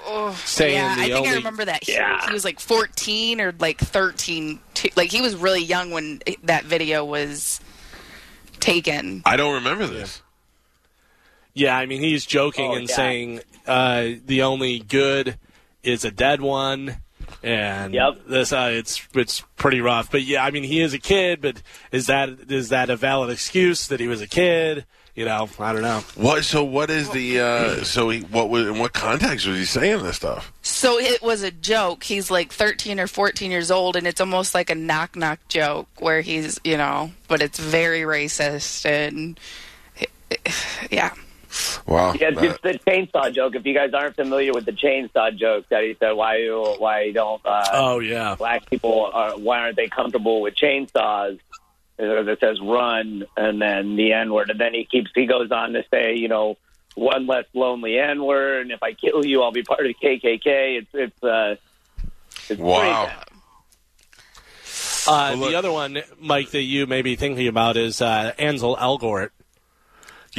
[0.44, 1.84] saying yeah, the I think only I remember that.
[1.84, 2.26] He, Yeah.
[2.26, 4.58] he was like 14 or like 13.
[4.72, 4.88] Too.
[4.96, 7.60] Like he was really young when that video was
[8.58, 9.22] taken.
[9.26, 10.22] I don't remember this.
[11.52, 12.94] Yeah, I mean he's joking Oh, and yeah.
[12.96, 15.38] saying uh, the only good
[15.82, 16.96] is a dead one,
[17.42, 18.26] and Yep.
[18.28, 20.10] this uh, it's it's pretty rough.
[20.10, 21.60] But yeah, I mean he is a kid, but
[21.92, 24.86] is that is that a valid excuse that he was a kid?
[25.16, 26.00] You know, I don't know.
[26.14, 26.44] What?
[26.44, 27.40] So what is the?
[27.40, 30.52] Uh, so he, what was in what context was he saying this stuff?
[30.60, 32.04] So it was a joke.
[32.04, 35.88] He's like 13 or 14 years old, and it's almost like a knock knock joke
[36.00, 39.40] where he's, you know, but it's very racist and
[40.90, 41.14] yeah.
[41.86, 42.12] Wow.
[42.12, 43.54] Yeah, it's the chainsaw joke.
[43.54, 47.12] If you guys aren't familiar with the chainsaw joke that he said, why you, why
[47.12, 51.38] don't uh, Oh yeah, black people are why aren't they comfortable with chainsaws?
[51.98, 55.72] That says run and then the N word, and then he keeps he goes on
[55.72, 56.56] to say, you know,
[56.94, 59.94] one less lonely N word, and if I kill you, I'll be part of the
[59.94, 60.78] KKK.
[60.82, 61.56] It's it's uh,
[62.50, 63.04] it's Wow.
[63.06, 63.22] pretty-
[65.08, 68.76] Uh, Well, the other one, Mike, that you may be thinking about is uh, Ansel
[68.76, 69.30] Elgort.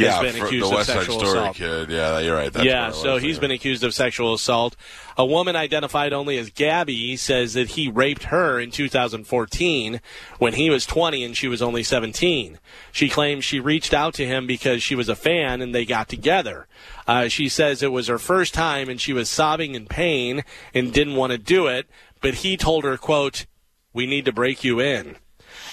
[0.04, 1.56] Yeah, been for accused the of sexual Story assault.
[1.56, 1.90] kid.
[1.90, 2.52] Yeah, you're right.
[2.52, 4.76] That's yeah, so he's been accused of sexual assault.
[5.18, 10.02] A woman identified only as Gabby says that he raped her in 2014
[10.38, 12.60] when he was 20 and she was only 17.
[12.92, 16.08] She claims she reached out to him because she was a fan and they got
[16.08, 16.68] together.
[17.08, 20.44] Uh, she says it was her first time and she was sobbing in pain
[20.74, 21.88] and didn't want to do it,
[22.22, 23.46] but he told her, quote,
[23.94, 25.16] we need to break you in.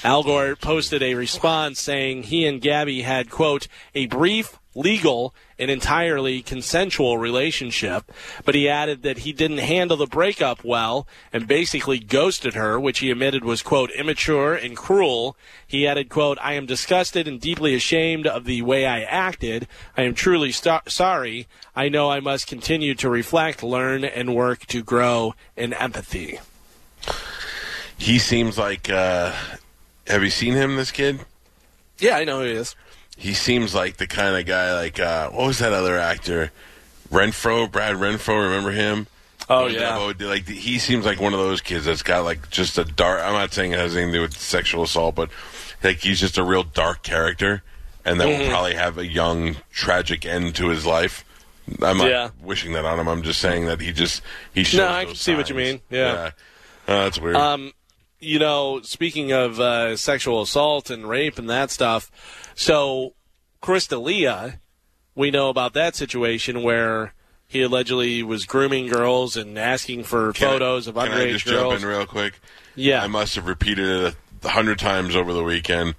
[0.05, 6.43] Elgort posted a response saying he and Gabby had, quote, a brief, legal, and entirely
[6.43, 8.13] consensual relationship,
[8.45, 12.99] but he added that he didn't handle the breakup well and basically ghosted her, which
[12.99, 15.39] he admitted was, quote, immature and cruel.
[15.67, 19.67] He added, quote, I am disgusted and deeply ashamed of the way I acted.
[19.97, 21.47] I am truly st- sorry.
[21.75, 26.41] I know I must continue to reflect, learn, and work to grow in empathy.
[27.97, 28.91] He seems like.
[28.91, 29.33] Uh,
[30.07, 30.77] have you seen him?
[30.77, 31.21] This kid.
[31.99, 32.75] Yeah, I know who he is.
[33.17, 34.75] He seems like the kind of guy.
[34.75, 36.51] Like uh, what was that other actor?
[37.11, 38.43] Renfro, Brad Renfro.
[38.45, 39.07] Remember him?
[39.49, 39.97] Oh, yeah.
[40.21, 43.23] Like he seems like one of those kids that's got like just a dark.
[43.23, 45.31] I'm not saying it has anything to do with sexual assault, but
[45.83, 47.63] like he's just a real dark character,
[48.05, 48.39] and that Mhm.
[48.41, 51.25] will probably have a young tragic end to his life.
[51.83, 52.31] I'm not Yeah.
[52.43, 53.07] wishing that on him.
[53.09, 54.23] I'm just saying that he just
[54.55, 54.79] he shows.
[54.79, 55.81] No, I can see what you mean.
[55.91, 56.31] Yeah.
[56.89, 57.37] Uh, that's weird.
[57.37, 57.73] Um,
[58.25, 62.11] you know, speaking of uh, sexual assault and rape and that stuff,
[62.55, 63.15] so
[63.61, 64.61] Chris D'Elia,
[65.15, 67.13] we know about that situation where
[67.47, 71.33] he allegedly was grooming girls and asking for Can I- photos of Can I underage
[71.33, 71.75] just girls.
[71.75, 72.41] jump in real quick?
[72.75, 73.03] Yeah.
[73.03, 75.95] I must have repeated it a hundred times over the weekend.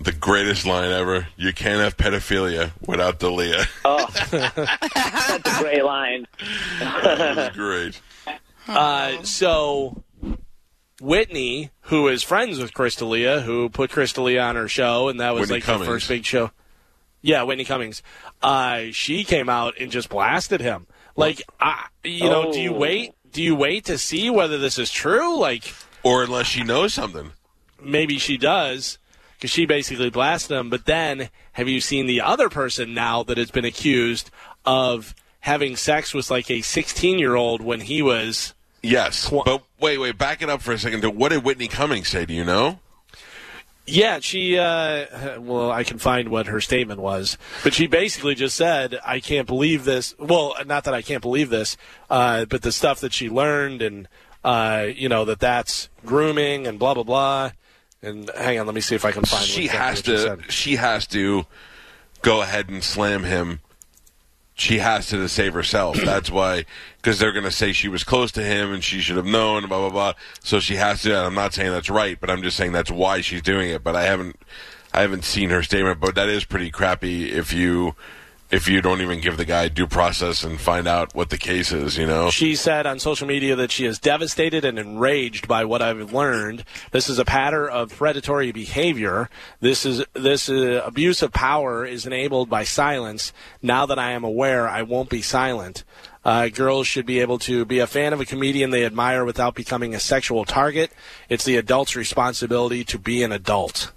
[0.00, 1.26] The greatest line ever.
[1.36, 3.64] You can't have pedophilia without D'Elia.
[3.84, 6.26] Oh, that's a great line.
[6.80, 8.00] that was great.
[8.68, 10.04] Uh, so
[11.00, 15.20] Whitney, who is friends with Chris D'Elia, who put Chris D'Elia on her show, and
[15.20, 15.86] that was Whitney like Cummings.
[15.86, 16.50] the first big show.
[17.22, 18.02] Yeah, Whitney Cummings.
[18.42, 20.86] Uh, she came out and just blasted him.
[21.16, 22.78] Like, I, you know, do you Oh.
[22.78, 23.12] wait?
[23.30, 25.36] Do you wait to see whether this is true?
[25.38, 25.72] Like,
[26.02, 27.32] Or unless she knows something.
[27.80, 28.98] maybe she does,
[29.36, 30.70] because she basically blasted him.
[30.70, 34.30] But then, have you seen the other person now that has been accused
[34.64, 38.54] of having sex with like a 16 year old when he was?
[38.82, 39.30] Yes.
[39.30, 41.04] But wait, wait, back it up for a second.
[41.16, 42.26] What did Whitney Cummings say?
[42.26, 42.78] Do you know?
[43.88, 44.58] Yeah, she.
[44.58, 49.18] Uh, well, I can find what her statement was, but she basically just said, "I
[49.18, 51.76] can't believe this." Well, not that I can't believe this,
[52.10, 54.06] uh, but the stuff that she learned, and
[54.44, 57.50] uh, you know that that's grooming and blah blah blah.
[58.02, 59.44] And hang on, let me see if I can find.
[59.44, 60.18] she has she to.
[60.18, 60.52] said.
[60.52, 61.46] She has to
[62.20, 63.60] go ahead and slam him.
[64.54, 65.96] She has to to save herself.
[65.96, 66.66] That's why,
[67.08, 69.66] because they're going to say she was close to him and she should have known.
[69.66, 70.12] Blah blah blah.
[70.42, 71.16] So she has to.
[71.16, 73.82] I'm not saying that's right, but I'm just saying that's why she's doing it.
[73.82, 74.36] But I haven't,
[74.92, 76.00] I haven't seen her statement.
[76.00, 77.94] But that is pretty crappy if you
[78.50, 81.70] if you don't even give the guy due process and find out what the case
[81.70, 82.30] is, you know?
[82.30, 86.64] She said on social media that she is devastated and enraged by what I've learned.
[86.90, 89.28] This is a pattern of predatory behavior.
[89.60, 93.32] This is this uh, abuse of power is enabled by silence.
[93.62, 95.84] Now that I am aware, I won't be silent.
[96.24, 99.54] Uh, girls should be able to be a fan of a comedian they admire without
[99.54, 100.90] becoming a sexual target.
[101.28, 103.92] It's the adult's responsibility to be an adult.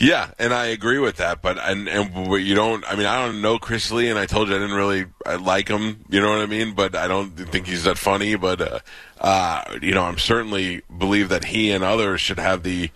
[0.00, 1.42] Yeah, and I agree with that.
[1.42, 2.14] But and and
[2.44, 2.84] you don't.
[2.90, 5.36] I mean, I don't know Chris Lee, and I told you I didn't really I
[5.36, 6.04] like him.
[6.08, 6.74] You know what I mean?
[6.74, 8.36] But I don't think he's that funny.
[8.36, 8.78] But uh,
[9.20, 12.90] uh, you know, I'm certainly believe that he and others should have the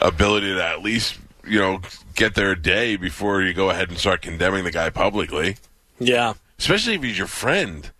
[0.00, 1.80] ability to at least you know
[2.14, 5.56] get their day before you go ahead and start condemning the guy publicly.
[5.98, 6.34] Yeah,
[6.64, 7.90] especially if he's your friend.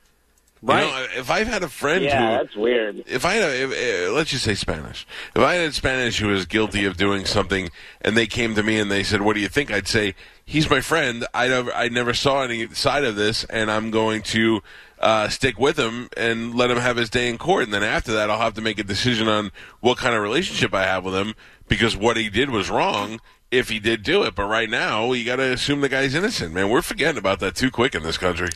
[0.63, 0.85] Right.
[0.87, 3.05] You know, if I've had a friend Yeah, who, that's weird.
[3.07, 5.07] if I had, a, if, uh, let's just say Spanish.
[5.37, 7.69] If I had Spanish who was guilty of doing something,
[8.01, 10.15] and they came to me and they said, "What do you think?" I'd say,
[10.47, 11.27] "He's my friend.
[11.35, 14.63] I never, I never saw any side of this, and I'm going to
[14.99, 17.65] uh, stick with him and let him have his day in court.
[17.65, 20.73] And then after that, I'll have to make a decision on what kind of relationship
[20.73, 21.35] I have with him
[21.69, 23.21] because what he did was wrong."
[23.59, 26.53] If he did do it, but right now you got to assume the guy's innocent,
[26.53, 26.69] man.
[26.69, 28.51] We're forgetting about that too quick in this country.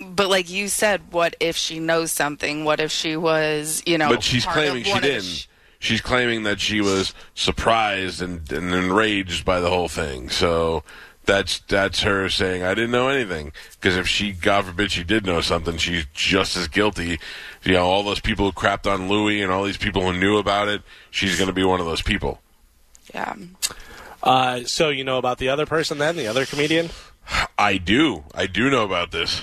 [0.00, 2.64] But like you said, what if she knows something?
[2.64, 4.08] What if she was, you know?
[4.08, 5.24] but she's claiming she one of the didn't.
[5.24, 5.46] sh-
[5.78, 10.28] she's claiming that she was surprised and, and enraged by the whole thing.
[10.28, 10.82] So
[11.24, 13.52] that's that's her saying I didn't know anything.
[13.80, 17.20] Because if she, God forbid, she did know something, she's just as guilty.
[17.62, 20.38] You know, all those people who crapped on Louis and all these people who knew
[20.38, 20.82] about it.
[21.10, 22.40] She's going to be one of those people.
[23.14, 23.34] Yeah.
[24.22, 26.90] Uh, so you know about the other person then, the other comedian,
[27.58, 28.24] I do.
[28.34, 29.42] I do know about this.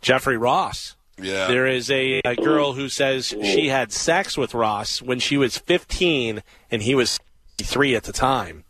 [0.00, 0.96] Jeffrey Ross.
[1.20, 1.46] Yeah.
[1.46, 5.56] There is a, a girl who says she had sex with Ross when she was
[5.56, 7.20] 15 and he was
[7.58, 8.64] 3 at the time.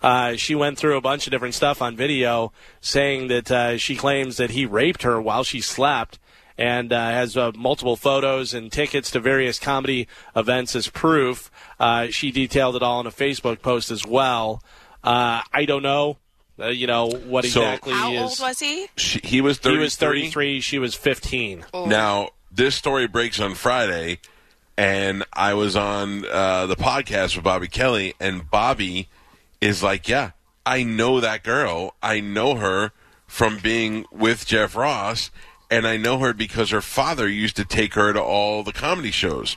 [0.00, 3.96] Uh, she went through a bunch of different stuff on video saying that uh, she
[3.96, 6.20] claims that he raped her while she slept
[6.56, 11.50] and uh, has uh, multiple photos and tickets to various comedy events as proof.
[11.80, 14.62] Uh, she detailed it all in a Facebook post as well.
[15.08, 16.18] Uh, I don't know,
[16.60, 18.20] uh, you know, what So- exactly How is.
[18.20, 18.88] old was he?
[18.96, 19.78] She, he was 33.
[19.78, 20.60] He was 33.
[20.60, 21.64] She was 15.
[21.86, 24.18] Now, this story breaks on Friday,
[24.76, 29.08] and I was on uh, the podcast with Bobby Kelly, and Bobby
[29.62, 30.32] is like, Yeah,
[30.66, 31.94] I know that girl.
[32.02, 32.92] I know her
[33.26, 35.30] from being with Jeff Ross,
[35.70, 39.10] and I know her because her father used to take her to all the comedy
[39.10, 39.56] shows.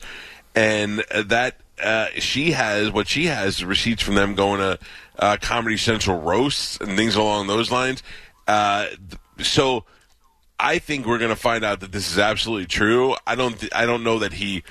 [0.55, 4.77] And uh, that uh, she has, what she has, receipts from them going to
[5.21, 8.03] uh, Comedy Central roasts and things along those lines.
[8.47, 8.87] Uh,
[9.39, 9.85] so.
[10.63, 13.15] I think we're going to find out that this is absolutely true.
[13.25, 13.59] I don't.
[13.59, 14.61] Th- I don't know that he.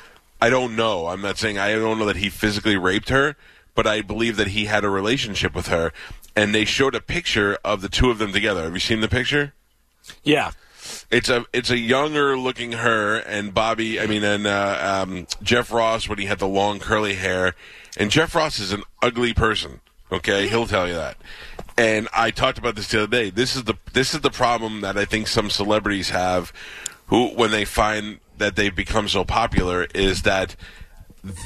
[0.41, 1.09] I don't know.
[1.09, 3.35] I'm not saying I don't know that he physically raped her,
[3.75, 5.93] but I believe that he had a relationship with her,
[6.37, 8.63] and they showed a picture of the two of them together.
[8.63, 9.53] Have you seen the picture?
[10.23, 10.53] Yeah.
[11.11, 14.01] It's a it's a younger looking her and Bobby.
[14.01, 17.57] I mean, and uh, um, Jeff Ross when he had the long curly hair,
[17.97, 19.81] and Jeff Ross is an ugly person.
[20.13, 21.17] Okay, he'll tell you that.
[21.79, 23.31] And I talked about this the other day.
[23.31, 26.53] This is the this is the problem that I think some celebrities have,
[27.07, 30.57] who when they find that they've become so popular, is that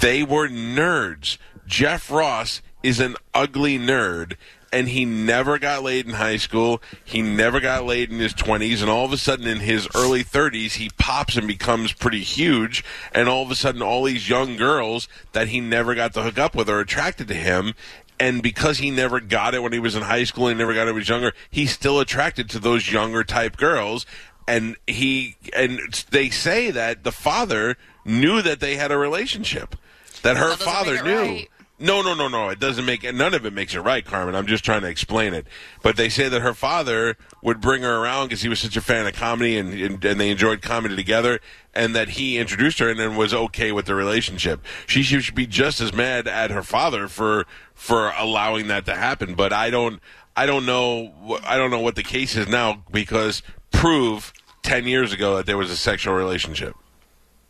[0.00, 1.38] they were nerds.
[1.66, 4.36] Jeff Ross is an ugly nerd,
[4.75, 6.83] and he never got laid in high school.
[7.05, 10.25] He never got laid in his 20s, and all of a sudden in his early
[10.25, 14.57] 30s, he pops and becomes pretty huge, and all of a sudden all these young
[14.57, 17.75] girls that he never got to hook up with are attracted to him.
[18.18, 20.83] And because he never got it when he was in high school, he never got
[20.83, 24.07] it when he was younger, he's still attracted to those younger type girls.
[24.49, 25.79] And he and
[26.11, 29.77] they say that the father knew that they had a relationship,
[30.22, 31.16] that her father knew.
[31.16, 31.49] right.
[31.79, 32.51] No, no, no, no.
[32.51, 33.14] It doesn't make it.
[33.16, 34.37] None of it makes it right, Carmen.
[34.37, 35.47] I'm just trying to explain it.
[35.83, 38.81] But they say that her father would bring her around because he was such a
[38.81, 41.41] fan of comedy and, and and they enjoyed comedy together,
[41.75, 44.64] and that he introduced her and then was okay with the relationship.
[44.87, 47.45] She should be just as mad at her father for
[47.75, 49.35] for allowing that to happen.
[49.35, 50.01] But I don't.
[50.37, 51.41] I don't know.
[51.45, 55.59] I don't know what the case is now because prove ten years ago that there
[55.59, 56.77] was a sexual relationship.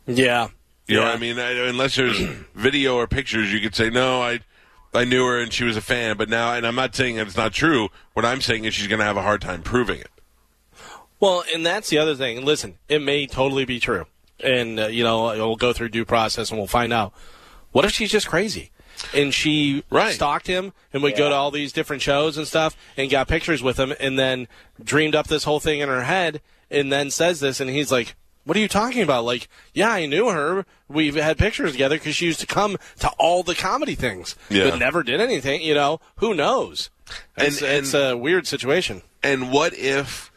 [0.07, 0.49] Yeah.
[0.87, 1.39] You know what I mean?
[1.39, 2.19] I, unless there's
[2.53, 4.39] video or pictures, you could say, no, I,
[4.93, 6.17] I knew her and she was a fan.
[6.17, 7.89] But now, and I'm not saying it's not true.
[8.13, 10.09] What I'm saying is she's going to have a hard time proving it.
[11.19, 12.43] Well, and that's the other thing.
[12.43, 14.05] Listen, it may totally be true,
[14.43, 17.13] and uh, you know we'll go through due process and we'll find out.
[17.71, 18.71] What if she's just crazy,
[19.13, 23.09] and she stalked him and would go to all these different shows and stuff and
[23.09, 24.47] got pictures with him, and then
[24.83, 28.15] dreamed up this whole thing in her head, and then says this, and he's like.
[28.45, 29.25] What are you talking about?
[29.25, 30.65] Like, yeah, I knew her.
[30.87, 34.69] We've had pictures together because she used to come to all the comedy things, Yeah.
[34.69, 35.61] but never did anything.
[35.61, 36.89] You know, who knows?
[37.37, 39.01] It's, And- it's a weird situation.
[39.23, 40.31] And what if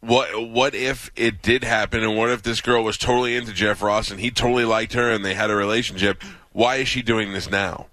[0.00, 3.82] what what if it did happen, and what if this girl was totally into Jeff
[3.82, 6.22] Ross and he totally liked her and they had a relationship?
[6.52, 7.86] Why is she doing this now?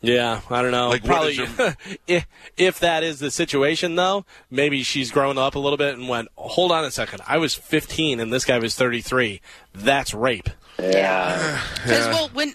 [0.00, 0.90] Yeah, I don't know.
[0.90, 1.76] Like, Probably, is
[2.06, 2.26] if,
[2.56, 6.28] if that is the situation, though, maybe she's grown up a little bit and went,
[6.36, 7.22] hold on a second.
[7.26, 9.40] I was 15 and this guy was 33.
[9.74, 10.50] That's rape.
[10.78, 11.60] Yeah.
[11.82, 12.54] Because well, when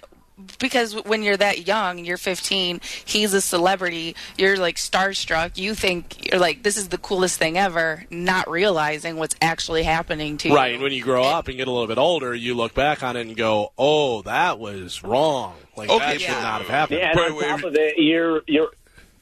[0.59, 2.81] because when you're that young, you're 15.
[3.05, 4.15] He's a celebrity.
[4.37, 5.57] You're like starstruck.
[5.57, 10.37] You think you're like this is the coolest thing ever, not realizing what's actually happening
[10.39, 10.55] to you.
[10.55, 10.73] Right.
[10.73, 13.15] And when you grow up and get a little bit older, you look back on
[13.15, 15.55] it and go, oh, that was wrong.
[15.75, 16.99] Like, okay, that should not have happened.
[16.99, 18.69] Yeah, and on top of it, your your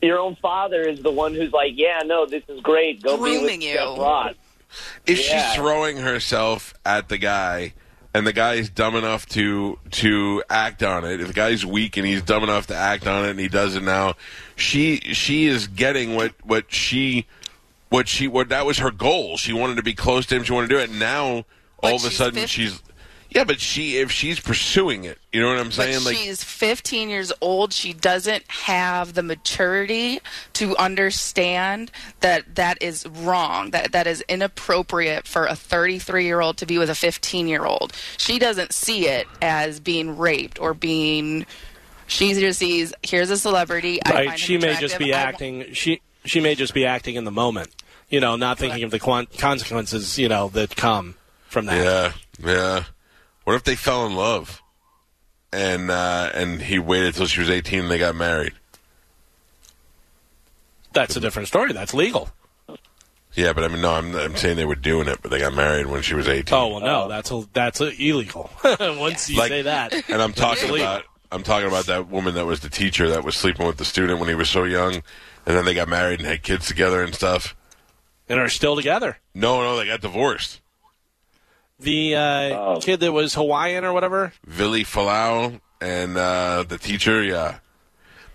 [0.02, 3.02] your own father is the one who's like, "Yeah, no, this is great.
[3.02, 3.74] Go be with Grooming you.
[3.76, 4.34] Jeff Ross."
[5.06, 5.46] If Yeah.
[5.48, 7.74] she's throwing herself at the guy,
[8.14, 12.06] and the guy's dumb enough to to act on it, if the guy's weak and
[12.06, 14.16] he's dumb enough to act on it, and he does it now,
[14.56, 17.26] she she is getting what what she
[17.90, 19.38] what she what that was her goal.
[19.38, 20.44] She wanted to be close to him.
[20.44, 20.92] She wanted to do it.
[20.92, 21.46] Now
[21.84, 22.48] all of a sudden 50.
[22.48, 22.82] she's
[23.34, 26.04] yeah, but she if she's pursuing it, you know what I'm But saying?
[26.04, 27.72] Like she's 15 years old.
[27.72, 30.20] She doesn't have the maturity
[30.54, 33.72] to understand that that is wrong.
[33.72, 37.66] That that is inappropriate for a 33 year old to be with a 15 year
[37.66, 37.94] old.
[38.18, 41.46] She doesn't see it as being raped or being.
[42.08, 44.04] She just sees here's a celebrity.
[44.06, 44.28] I Right.
[44.30, 45.14] find She may just be.
[45.14, 45.74] I acting.
[45.74, 47.70] She she may just be acting in the moment.
[48.10, 50.18] You know, not thinking of the quan- consequences.
[50.20, 51.16] You know that come
[51.48, 52.14] from that.
[52.44, 52.84] Yeah, yeah.
[53.44, 54.62] What if they fell in love,
[55.52, 58.54] and uh, and he waited till she was eighteen and they got married?
[60.94, 61.74] That's a different story.
[61.74, 62.30] That's legal.
[63.34, 65.54] Yeah, but I mean, no, I'm, I'm saying they were doing it, but they got
[65.54, 66.54] married when she was eighteen.
[66.58, 68.50] Oh well, no, that's a, that's a illegal.
[68.80, 70.88] Once you Like- say that, And I'm talking illegal.
[70.88, 73.86] about I'm talking about that woman that was the teacher that was sleeping with the
[73.86, 75.04] student when he was so young, and
[75.56, 77.56] then they got married and had kids together and stuff.
[78.28, 79.18] and are still together.
[79.34, 80.60] No, no, they got divorced.
[81.82, 82.22] The uh,
[82.76, 82.80] Oh.
[82.82, 84.34] kid that was Hawaiian or whatever.
[84.46, 87.58] Vili Fualaau and uh, the teacher, yeah.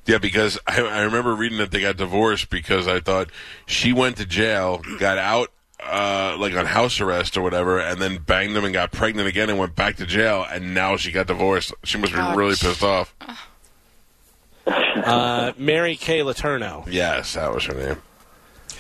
[0.04, 3.30] Yeah, because I, I remember reading that they got divorced because I thought
[3.66, 8.18] she went to jail, got out uh, like on house arrest or whatever, and then
[8.18, 11.26] banged him and got pregnant again and went back to jail, and now she got
[11.26, 11.72] divorced.
[11.84, 13.14] She must be really pissed off.
[14.66, 16.86] Uh, Mary Kay Letourneau.
[16.90, 17.96] Yes, that was her name.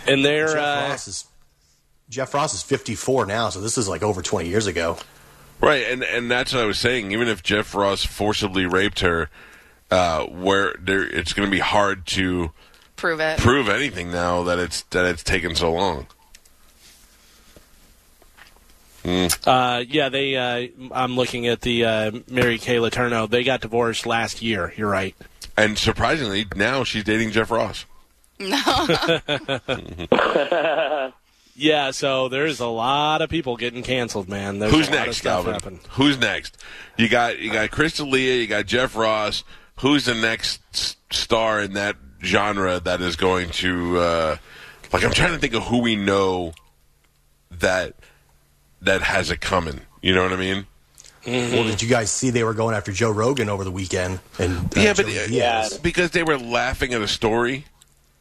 [0.08, 1.24] And they're Jeff uh, Ross is
[2.08, 4.96] Jeff Ross is 54 now, so this is like over 20 years ago.
[5.60, 7.12] Right, and and that's what I was saying.
[7.12, 9.30] Even if Jeff Ross forcibly raped her,
[9.90, 12.52] uh, where there, it's going to be hard to
[12.96, 13.38] prove it.
[13.38, 16.06] prove anything now that it's that it's taken so long.
[19.46, 20.36] Uh, yeah, they.
[20.36, 23.30] Uh, I'm looking at the uh, Mary Kay Letourneau.
[23.30, 24.74] They got divorced last year.
[24.76, 25.14] You're right.
[25.56, 27.86] And surprisingly, now she's dating Jeff Ross.
[31.58, 34.58] Yeah, so there's a lot of people getting canceled, man.
[34.58, 35.54] There's Who's a next, Galvin?
[35.54, 35.80] happened.
[35.92, 36.58] Who's next?
[36.98, 39.42] You got you got Chris D'Elia, you got Jeff Ross.
[39.80, 40.60] Who's the next
[41.10, 44.36] star in that genre that is going to uh,
[44.92, 45.02] like?
[45.04, 46.52] I'm trying to think of who we know
[47.50, 47.94] that
[48.82, 49.80] that has it coming.
[50.02, 50.66] You know what I mean?
[51.26, 54.20] Well, did you guys see they were going after Joe Rogan over the weekend?
[54.38, 55.78] And uh, yeah, but Joey uh, Diaz.
[55.78, 57.64] because they were laughing at a story.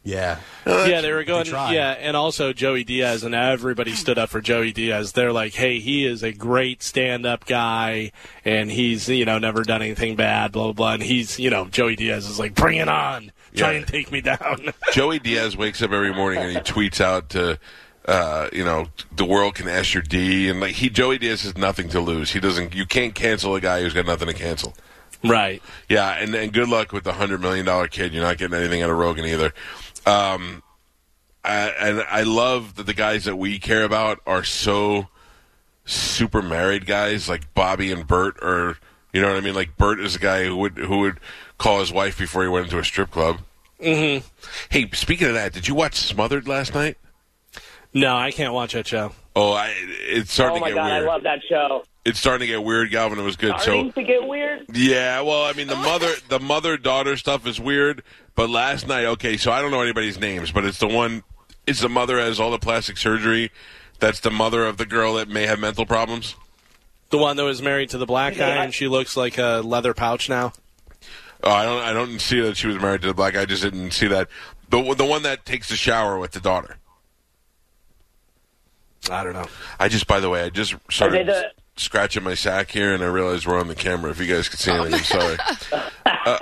[0.06, 1.44] Yeah, yeah, they were going.
[1.46, 1.72] tried.
[1.74, 5.12] yeah, and also Joey Diaz, and everybody stood up for Joey Diaz.
[5.12, 8.12] They're like, "Hey, he is a great stand-up guy,
[8.44, 11.64] and he's you know never done anything bad, blah blah blah." And he's you know
[11.66, 13.78] Joey Diaz is like, "Bring it on, try Yeah.
[13.78, 17.58] and take me down." Joey Diaz wakes up every morning and he tweets out to,
[18.06, 21.56] uh, you know, the world can S your D, and like he Joey Diaz has
[21.56, 22.30] nothing to lose.
[22.30, 22.74] He doesn't.
[22.76, 24.74] You can't cancel a guy who's got nothing to cancel.
[25.24, 25.62] right.
[25.88, 28.12] Yeah, and and good luck with the hundred million dollar kid.
[28.12, 29.52] You're not getting anything out of Rogan either.
[30.06, 30.62] Um,
[31.44, 35.08] I, and I love that the guys that we care about are so
[35.84, 38.78] super married guys, like Bobby and Bert, or
[39.12, 39.54] you know what I mean.
[39.54, 41.20] Like Bert is a guy who would who would
[41.58, 43.38] call his wife before he went into a strip club.
[43.80, 44.26] Mm-hmm.
[44.70, 46.96] Hey, speaking of that, did you watch Smothered last night?
[47.92, 49.12] No, I can't watch that show.
[49.34, 51.02] Oh, I, it's starting oh my to get god, weird.
[51.04, 51.84] I love that show.
[52.04, 53.18] it's starting to get weird, Galvin.
[53.18, 53.58] It was good.
[53.60, 54.66] Starting So to get weird.
[54.74, 58.02] yeah, well, I mean the mother the mother daughter stuff is weird,
[58.36, 61.24] but last night, okay, so I don't know anybody's names, but it's the one.
[61.66, 63.50] It's the mother has all the plastic surgery.
[63.98, 66.36] That's the mother of the girl that may have mental problems.
[67.10, 69.94] The one that was married to the black guy, and she looks like a leather
[69.94, 70.52] pouch now.
[71.42, 71.82] Oh, I don't.
[71.82, 73.42] I don't see that she was married to the black guy.
[73.42, 74.28] I just didn't see that.
[74.68, 76.76] The the one that takes the shower with the daughter.
[79.10, 79.46] I don't know.
[79.78, 82.92] I just, by the way, I just started Are they the- scratching my sack here,
[82.92, 84.10] and I realized we're on the camera.
[84.10, 85.36] If you guys could see anything, I'm sorry.
[86.26, 86.38] Uh,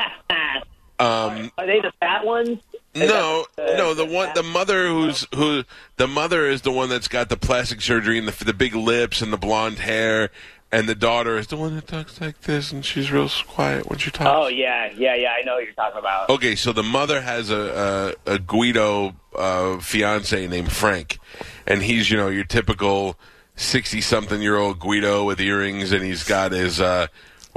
[0.99, 2.59] um, Are they the fat ones?
[2.95, 3.95] No, no.
[3.95, 5.65] The one, the mother who's who,
[5.97, 9.21] the mother is the one that's got the plastic surgery and the the big lips
[9.21, 10.31] and the blonde hair,
[10.71, 13.99] and the daughter is the one that talks like this, and she's real quiet when
[13.99, 14.31] she talks.
[14.33, 15.33] Oh yeah, yeah, yeah.
[15.39, 16.31] I know what you're talking about.
[16.31, 21.19] Okay, so the mother has a a, a Guido uh, fiance named Frank,
[21.67, 23.19] and he's you know your typical
[23.57, 27.09] sixty something year old Guido with earrings, and he's got his uh,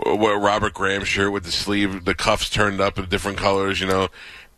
[0.03, 3.87] w- Robert Graham shirt with the sleeve, the cuffs turned up in different colors, you
[3.87, 4.09] know.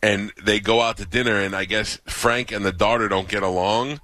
[0.02, 3.44] And they go out to dinner, and I guess Frank and the daughter don't get
[3.44, 4.00] along.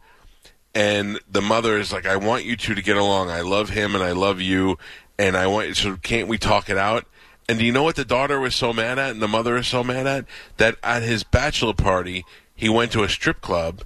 [0.73, 3.29] And the mother is like, "I want you two to get along.
[3.29, 4.77] I love him, and I love you,
[5.17, 5.77] and I want.
[5.77, 7.05] So can't we talk it out?"
[7.47, 9.67] And do you know what the daughter was so mad at, and the mother is
[9.67, 10.25] so mad at?
[10.57, 12.25] That at his bachelor party,
[12.55, 13.83] he went to a strip club,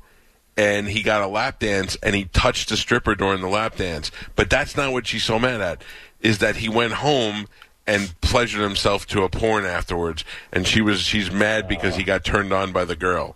[0.58, 4.12] and he got a lap dance, and he touched a stripper during the lap dance.
[4.36, 5.84] But that's not what she's so mad at.
[6.22, 7.47] Is that he went home
[7.88, 12.24] and pleasured himself to a porn afterwards, and she was she's mad because he got
[12.24, 13.36] turned on by the girl.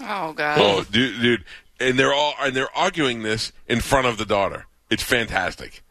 [0.00, 0.58] Oh God.
[0.60, 1.44] Oh, dude, dude,
[1.80, 4.66] and they're all and they're arguing this in front of the daughter.
[4.90, 5.82] It's fantastic.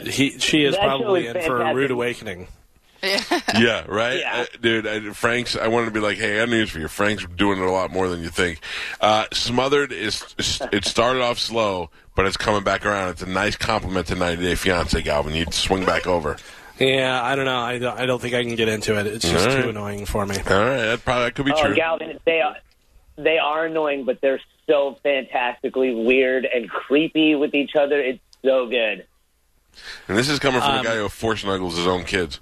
[0.00, 2.48] He, she is That show probably is in for a rude awakening.
[3.58, 4.22] Yeah, right.
[4.24, 5.56] Uh, dude, I, Frank's.
[5.56, 6.88] I wanted to be like, hey, I got news for you.
[6.88, 8.60] Frank's doing it a lot more than you think.
[9.00, 10.22] Uh, Smothered is.
[10.72, 13.10] It started off slow, but it's coming back around.
[13.10, 15.34] It's a nice compliment to 90 Day Fiance, Galvin.
[15.34, 16.36] You'd swing back over.
[16.78, 17.58] Yeah, I don't know.
[17.60, 19.06] I don't, I don't think I can get into it.
[19.06, 19.62] It's just All right.
[19.62, 20.36] too annoying for me.
[20.36, 21.74] All right, that probably that could be oh, true.
[21.74, 22.56] Galvin, they are
[23.16, 28.00] they are annoying, but they're so fantastically weird and creepy with each other.
[28.00, 29.06] It's so good.
[30.08, 32.40] And this is coming from Um, a guy who four snuggles his own kids.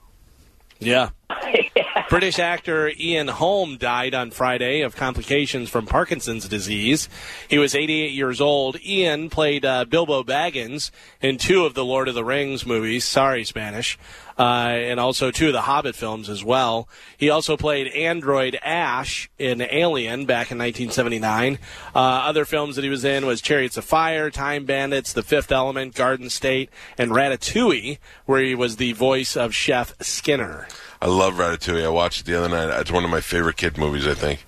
[0.80, 1.10] Yeah.
[2.08, 7.08] British actor Ian Holm died on Friday of complications from Parkinson's disease.
[7.48, 8.80] He was 88 years old.
[8.84, 13.04] Ian played uh, Bilbo Baggins in two of the Lord of the Rings movies.
[13.04, 13.98] Sorry, Spanish.
[14.38, 16.88] Uh, and also two of the Hobbit films as well.
[17.18, 21.58] He also played Android Ash in Alien back in 1979.
[21.94, 25.52] Uh, other films that he was in was Chariots of Fire, Time Bandits, The Fifth
[25.52, 30.66] Element, Garden State, and Ratatouille, where he was the voice of Chef Skinner.
[31.02, 31.84] I love Ratatouille.
[31.84, 32.80] I watched it the other night.
[32.80, 34.06] It's one of my favorite kid movies.
[34.06, 34.44] I think.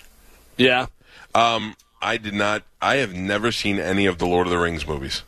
[0.57, 0.87] Yeah.
[1.33, 2.63] Um, I did not.
[2.81, 5.23] I have never seen any of the Lord of the Rings movies.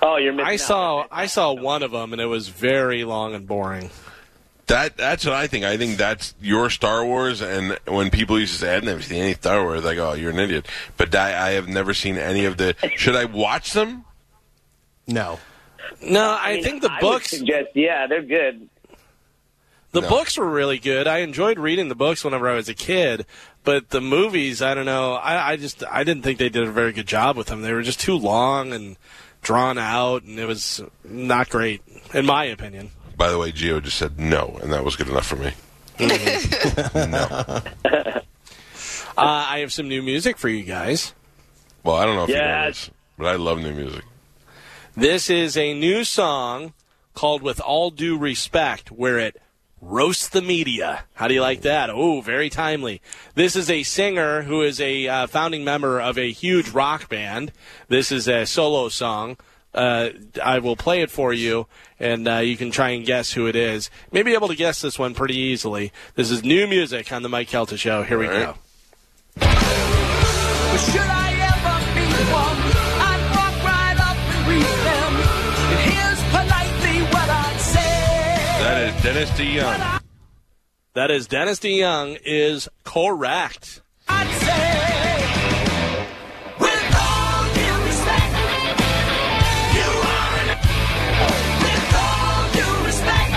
[0.00, 0.60] Oh, you're missing I out.
[0.60, 3.90] saw I saw one of them and it was very long and boring.
[4.68, 5.64] That that's what I think.
[5.64, 7.40] I think that's your Star Wars.
[7.40, 10.30] And when people used to say, "I've never seen any Star Wars," like, "Oh, you're
[10.30, 12.74] an idiot." But I, I have never seen any of the.
[12.96, 14.04] Should I watch them?
[15.06, 15.40] No.
[16.02, 18.68] No, I, mean, think the I would books suggest, yeah, they're good.
[20.00, 20.08] The No.
[20.08, 21.06] books were really good.
[21.06, 23.26] I enjoyed reading the books whenever I was a kid,
[23.64, 25.14] but the movies, I don't know.
[25.14, 27.62] I, I just I didn't think they did a very good job with them.
[27.62, 28.96] They were just too long and
[29.42, 31.82] drawn out, and it was not great,
[32.14, 32.90] in my opinion.
[33.16, 35.52] By the way, Geo just said no, and that was good enough for me.
[36.00, 37.60] no.
[39.16, 41.12] Uh, I have some new music for you guys.
[41.82, 44.04] Well, I don't know if you know this, but I love new music.
[44.96, 46.72] This is a new song
[47.14, 49.42] called With All Due Respect, where it
[49.80, 51.04] roasts the media.
[51.14, 51.90] How do you like that?
[51.90, 53.00] Oh, very timely.
[53.34, 57.52] This is a singer who is a uh, founding member of a huge rock band.
[57.88, 59.36] This is a solo song.
[59.74, 60.10] Uh,
[60.42, 61.66] I will play it for you,
[62.00, 63.90] and uh, you can try and guess who it is.
[64.10, 65.92] Maybe able to guess this one pretty easily.
[66.14, 68.02] This is new music on the Mike Calta Show.
[68.02, 68.46] Here we right.
[68.46, 68.54] go.
[79.08, 79.80] Dennis DeYoung.
[80.92, 83.80] That is Dennis DeYoung is correct.
[84.06, 84.84] I'd say,
[86.60, 88.32] with all due respect,
[89.80, 90.48] you are an.
[91.64, 93.32] With all due respect,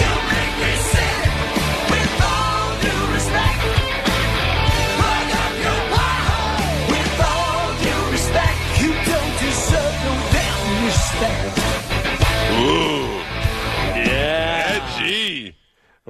[0.00, 1.20] you make me sick.
[1.96, 3.60] With all due respect,
[5.00, 6.92] plug up your pothole.
[6.92, 11.56] With all due respect, you don't deserve no damn respect.
[12.56, 12.85] Ooh,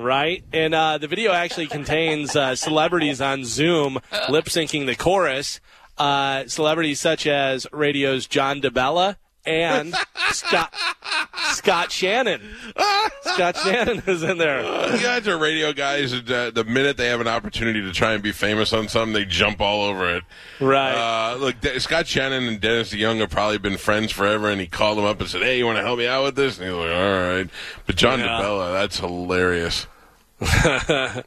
[0.06, 0.44] Right?
[0.52, 5.60] And uh, the video actually contains uh, celebrities on Zoom lip syncing the chorus.
[5.98, 9.94] Uh, celebrities such as radio's John DeBella and
[10.30, 10.72] Scott
[11.52, 12.42] Scott Shannon.
[13.22, 14.60] Scott Shannon is in there.
[14.94, 16.12] You guys are radio guys.
[16.12, 19.12] and, Uh, the minute they have an opportunity to try and be famous on something,
[19.14, 20.24] they jump all over it.
[20.60, 20.92] Right.
[21.32, 24.66] Uh, look, De- Scott Shannon and Dennis DeYoung have probably been friends forever, and he
[24.66, 26.66] called him up and said, "Hey, you want to help me out with this?" And
[26.66, 27.48] he's like, "All right."
[27.86, 28.26] But John Yeah.
[28.26, 29.86] DeBella, that's hilarious.
[30.40, 31.22] uh,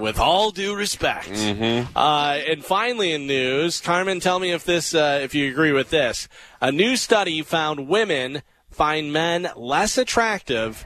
[0.00, 1.28] with all due respect.
[1.28, 1.96] Mm-hmm.
[1.96, 5.90] Uh, and finally, in news, Carmen, tell me if this, uh, if you agree with
[5.90, 6.28] this.
[6.60, 10.84] A new study found women find men less attractive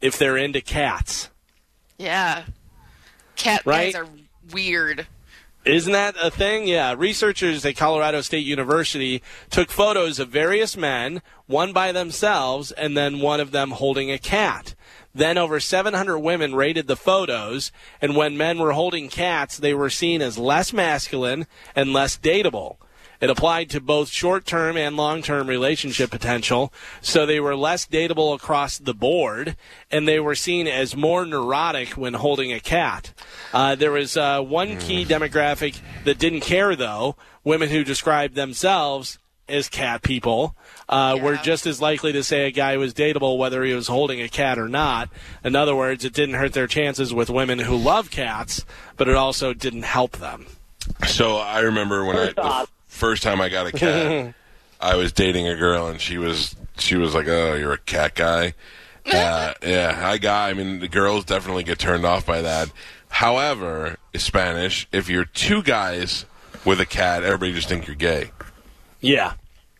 [0.00, 1.28] if they're into cats.
[1.98, 2.44] Yeah.
[3.36, 3.92] Cat Right?
[3.92, 4.08] guys are
[4.52, 5.06] weird.
[5.64, 6.66] Isn't that a thing?
[6.66, 6.94] Yeah.
[6.96, 13.20] Researchers at Colorado State University took photos of various men, one by themselves, and then
[13.20, 14.74] one of them holding a cat.
[15.14, 19.90] Then over 700 women rated the photos, and when men were holding cats, they were
[19.90, 22.76] seen as less masculine and less dateable.
[23.20, 27.84] It applied to both short term and long term relationship potential, so they were less
[27.84, 29.56] dateable across the board,
[29.90, 33.12] and they were seen as more neurotic when holding a cat.
[33.52, 39.18] Uh, there was uh, one key demographic that didn't care, though women who described themselves
[39.48, 40.54] as cat people.
[40.88, 44.22] Uh, Were just as likely to say a guy was dateable whether he was holding
[44.22, 45.10] a cat or not.
[45.44, 48.64] In other words, it didn't hurt their chances with women who love cats,
[48.96, 50.46] but it also didn't help them.
[51.06, 54.34] So I remember when I the first time I got a cat,
[54.80, 58.14] I was dating a girl and she was she was like, "Oh, you're a cat
[58.14, 58.54] guy."
[59.08, 60.50] Uh, yeah, I got.
[60.50, 62.70] I mean, the girls definitely get turned off by that.
[63.08, 66.26] However, Spanish, if you're two guys
[66.66, 68.32] with a cat, everybody just think you're gay.
[69.00, 69.32] Yeah.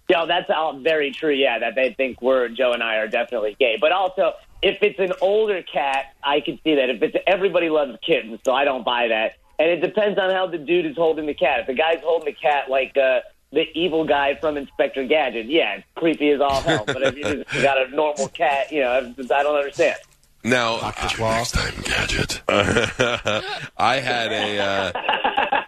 [0.09, 1.35] Yeah, that's all very true.
[1.35, 3.77] Yeah, that they think we're Joe and I are definitely gay.
[3.79, 4.33] But also,
[4.63, 6.89] if it's an older cat, I can see that.
[6.89, 9.37] If it's everybody loves kittens, so I don't buy that.
[9.59, 11.61] And it depends on how the dude is holding the cat.
[11.61, 13.21] If the guy's holding the cat like uh,
[13.53, 16.85] the evil guy from Inspector Gadget, yeah, it's creepy as all hell.
[16.87, 19.97] but if you just got a normal cat, you know, I don't understand.
[20.45, 20.81] Now,
[21.19, 22.43] next time, gadget.
[22.49, 24.59] I had a.
[24.59, 25.65] Uh,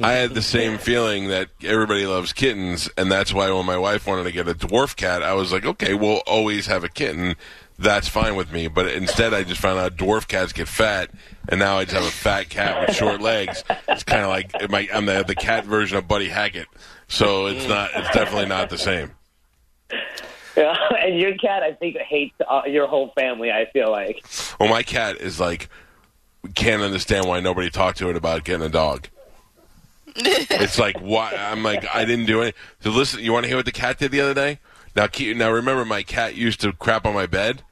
[0.00, 4.06] I had the same feeling that everybody loves kittens, and that's why when my wife
[4.06, 7.34] wanted to get a dwarf cat, I was like, okay, we'll always have a kitten.
[7.78, 8.68] That's fine with me.
[8.68, 11.10] But instead, I just found out dwarf cats get fat,
[11.48, 13.64] and now I just have a fat cat with short legs.
[13.88, 14.52] It's kind of like
[14.94, 16.68] I'm the, the cat version of Buddy Hackett.
[17.08, 17.90] So it's not.
[17.94, 19.12] It's definitely not the same.
[20.56, 23.52] Yeah, and your cat, I think, hates uh, your whole family.
[23.52, 24.24] I feel like.
[24.58, 25.68] Well, my cat is like
[26.54, 29.08] can't understand why nobody talked to it about getting a dog.
[30.16, 32.54] it's like why I'm like I didn't do it.
[32.80, 34.60] So listen, you want to hear what the cat did the other day?
[34.96, 37.62] Now, keep, now remember, my cat used to crap on my bed.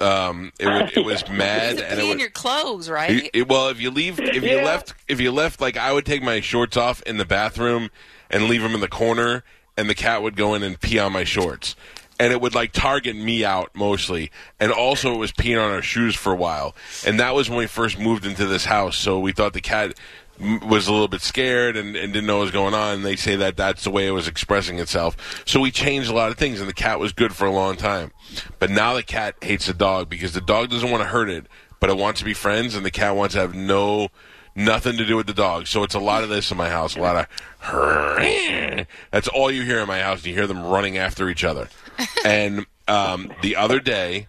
[0.00, 2.18] Um, it was it was mad and it was.
[2.18, 3.10] your clothes, right?
[3.10, 4.64] It- it- well, if you leave, if you Yeah.
[4.64, 7.90] left, if you left, like I would take my shorts off in the bathroom
[8.28, 9.44] and leave them in the corner,
[9.76, 11.76] and the cat would go in and pee on my shorts,
[12.18, 15.82] and it would like target me out mostly, and also it was peeing on our
[15.82, 16.74] shoes for a while,
[17.06, 19.94] and that was when we first moved into this house, so we thought the cat
[20.40, 22.96] was a little bit scared and, and didn't know what was going on.
[22.96, 25.42] And they say that that's the way it was expressing itself.
[25.46, 27.76] So we changed a lot of things, and the cat was good for a long
[27.76, 28.12] time.
[28.58, 31.46] But now the cat hates the dog because the dog doesn't want to hurt it,
[31.80, 34.08] but it wants to be friends, and the cat wants to have no
[34.54, 35.66] nothing to do with the dog.
[35.66, 38.86] So it's a lot of this in my house, a lot of.
[39.10, 40.24] That's all you hear in my house.
[40.24, 41.68] You hear them running after each other.
[42.24, 44.28] And um, the other day,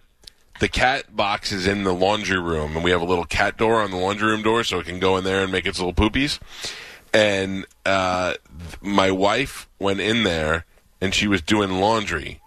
[0.60, 3.80] the cat box is in the laundry room, and we have a little cat door
[3.80, 5.94] on the laundry room door, so it can go in there and make its little
[5.94, 6.38] poopies.
[7.12, 10.64] And uh, th- my wife went in there,
[11.00, 12.40] and she was doing laundry,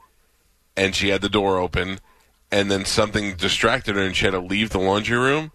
[0.75, 1.99] and she had the door open,
[2.51, 5.51] and then something distracted her, and she had to leave the laundry room.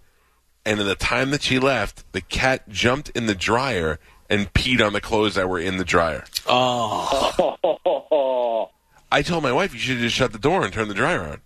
[0.65, 3.99] And in the time that she left, the cat jumped in the dryer
[4.31, 6.25] and peed on the clothes that were in the dryer.
[6.47, 7.59] Oh.
[9.13, 11.41] I told my wife you should just shut the door and turn the dryer on.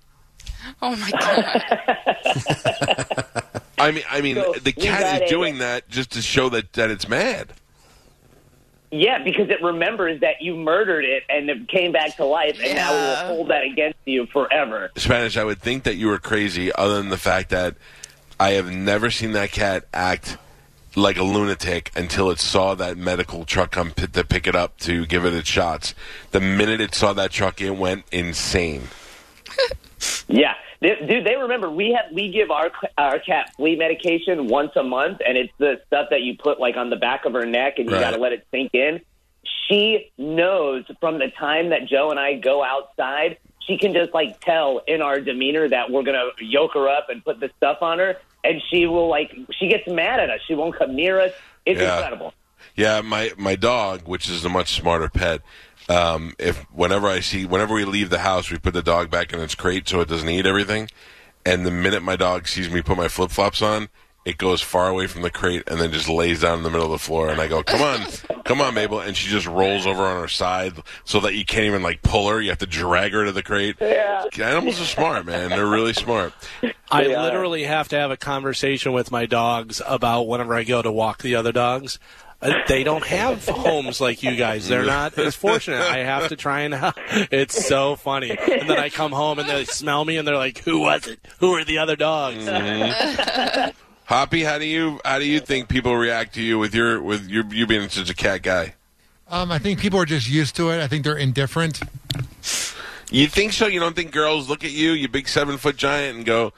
[0.83, 1.63] Oh my god.
[3.79, 6.49] I mean, I mean, So, the cat got is a- doing that just to show
[6.51, 7.53] that that it's mad.
[8.93, 12.75] Yeah, because it remembers that you murdered it and it came back to life, and
[12.77, 12.97] now it
[13.29, 14.91] will hold that against you forever.
[14.97, 17.75] Spanish, I would think that you were crazy, other than the fact that
[18.39, 20.39] I have never seen that cat act
[20.95, 24.79] like a lunatic until it saw that medical truck come p- to pick it up
[24.79, 25.95] to give it its shots.
[26.31, 28.85] The minute it saw that truck, it went insane.
[30.29, 31.25] Yeah, They- dude.
[31.25, 35.39] They remember we have we give our our cat flea medication once a month, and
[35.39, 37.95] it's the stuff that you put like on the back of her neck, and you
[37.95, 38.03] Right.
[38.03, 39.01] got to let it sink in.
[39.69, 44.41] She knows from the time that Joe and I go outside, she can just like
[44.41, 47.99] tell in our demeanor that we're gonna yoke her up and put the stuff on
[47.99, 50.41] her, and she will like she gets mad at us.
[50.47, 51.33] She won't come near us.
[51.65, 51.95] It's Yeah.
[51.97, 52.35] incredible.
[52.75, 55.41] Yeah, my my dog, which is a much smarter pet.
[55.89, 59.33] Um, if whenever I see, whenever we leave the house, we put the dog back
[59.33, 60.89] in its crate so it doesn't eat everything.
[61.45, 63.89] And the minute my dog sees me put my flip flops on,
[64.25, 66.87] it goes far away from the crate and then just lays down in the middle
[66.87, 67.29] of the floor.
[67.31, 68.05] And I go, "Come on,
[68.43, 71.67] come on, Mabel!" And she just rolls over on her side so that you can't
[71.67, 72.41] even like pull her.
[72.41, 73.77] You have to drag her to the crate.
[73.81, 74.25] Yeah.
[74.43, 75.51] Animals are smart, man.
[75.51, 76.33] They're really smart.
[76.91, 80.83] I They literally have to have a conversation with my dogs about whenever I go
[80.83, 82.01] to walk the other dogs.
[82.43, 84.69] Uh, They don't have homes like you guys.
[84.69, 85.81] They're not as fortunate.
[85.81, 86.95] I have to try and help.
[87.31, 88.31] It's so funny.
[88.31, 91.19] And then I come home and they smell me and they're like, "Who was it?
[91.41, 92.47] Who are the other dogs?"
[94.05, 97.29] Hoppy, how do you how do you think people react to you with your with
[97.29, 98.75] your you being such a cat guy?
[99.29, 100.81] Um, I think people are just used to it.
[100.81, 101.81] I think they're indifferent.
[103.11, 103.67] You think so?
[103.67, 106.53] You don't think girls look at you, you big seven foot giant, and go,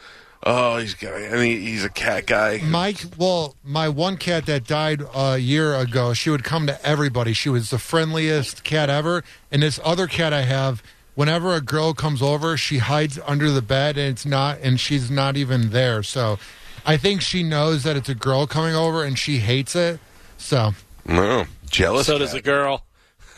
[0.45, 4.65] "Oh, he's got, and he, he's a cat guy." Mike, well, my one cat that
[4.67, 7.33] died a year ago, she would come to everybody.
[7.33, 9.25] She was the friendliest cat ever.
[9.51, 10.83] And this other cat I have,
[11.15, 15.11] whenever a girl comes over, she hides under the bed, and it's not, and she's
[15.11, 16.03] not even there.
[16.03, 16.39] So,
[16.87, 20.01] I think she knows that it's a girl coming over, and she hates it.
[20.39, 20.73] So
[21.05, 22.07] No, jealous.
[22.07, 22.85] So does the girl.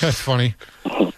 [0.00, 0.54] that's funny.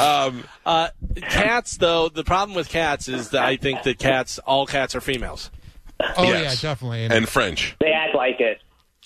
[0.00, 4.66] Um, Uh, cats, though, the problem with cats is that I think that cats, all
[4.66, 5.50] cats are females.
[6.16, 6.62] Oh Yes.
[6.62, 7.04] yeah, definitely.
[7.04, 8.60] and French They act like it.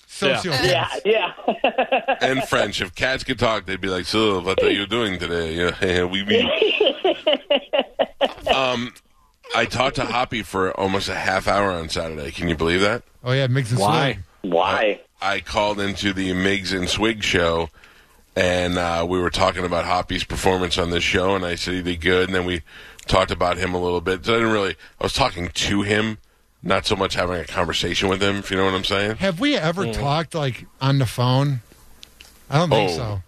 [0.07, 0.63] Sociopaths.
[1.05, 1.33] Yeah,
[1.63, 2.15] yeah.
[2.21, 2.81] and French.
[2.81, 6.23] If cats could talk, they'd be like, "So, what are you doing today?" Yeah, we
[6.23, 6.39] be.
[8.53, 8.93] Um,
[9.53, 12.31] I talked to Hoppy for almost a half hour on Saturday.
[12.31, 13.03] Can you believe that?
[13.23, 14.13] Oh yeah, Migs and Why?
[14.13, 14.53] Swig.
[14.53, 15.01] Why?
[15.21, 17.69] I called into the Miggs and Swig show,
[18.35, 21.81] and uh, we were talking about Hoppy's performance on this show, and I said he
[21.81, 22.61] did good, and then we
[23.07, 24.25] talked about him a little bit.
[24.25, 24.75] So I didn't really.
[24.99, 26.17] I was talking to him,
[26.63, 28.37] not so much having a conversation with him.
[28.37, 29.17] If you know what I'm saying?
[29.17, 31.61] Have we ever talked like on the phone?
[32.49, 32.95] I don't think Oh.
[32.95, 33.21] so.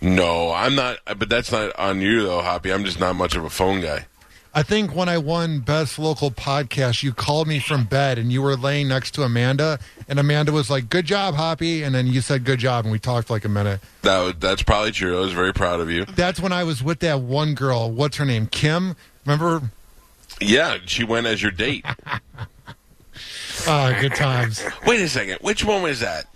[0.00, 0.98] No, I'm not.
[1.06, 2.72] But that's not on you though, Hoppy.
[2.72, 4.06] I'm just not much of a phone guy.
[4.56, 8.40] I think when I won Best Local Podcast, you called me from bed and you
[8.40, 9.78] were laying next to Amanda,
[10.08, 12.98] and Amanda was like, "Good job, Hoppy," and then you said, "Good job," and we
[12.98, 13.80] talked like a minute.
[14.00, 15.18] That was, that's probably true.
[15.18, 16.06] I was very proud of you.
[16.06, 17.90] That's when I was with that one girl.
[17.90, 18.46] What's her name?
[18.46, 18.96] Kim.
[19.26, 19.60] Remember?
[20.40, 21.84] Yeah, she went as your date.
[23.68, 24.62] Ah, good times.
[24.86, 25.38] Wait a second.
[25.40, 26.26] Which one was that?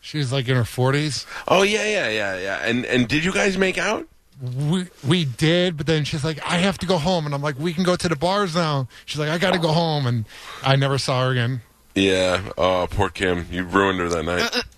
[0.00, 1.26] She was like in her forties.
[1.48, 2.58] Oh yeah, yeah, yeah, yeah.
[2.58, 4.06] And and did you guys make out?
[4.42, 7.58] We we did, but then she's like, "I have to go home," and I'm like,
[7.58, 10.24] "We can go to the bars now." She's like, "I got to go home," and
[10.64, 11.60] I never saw her again.
[11.94, 12.50] Yeah.
[12.58, 13.46] Oh, poor Kim.
[13.50, 14.64] You ruined her that night.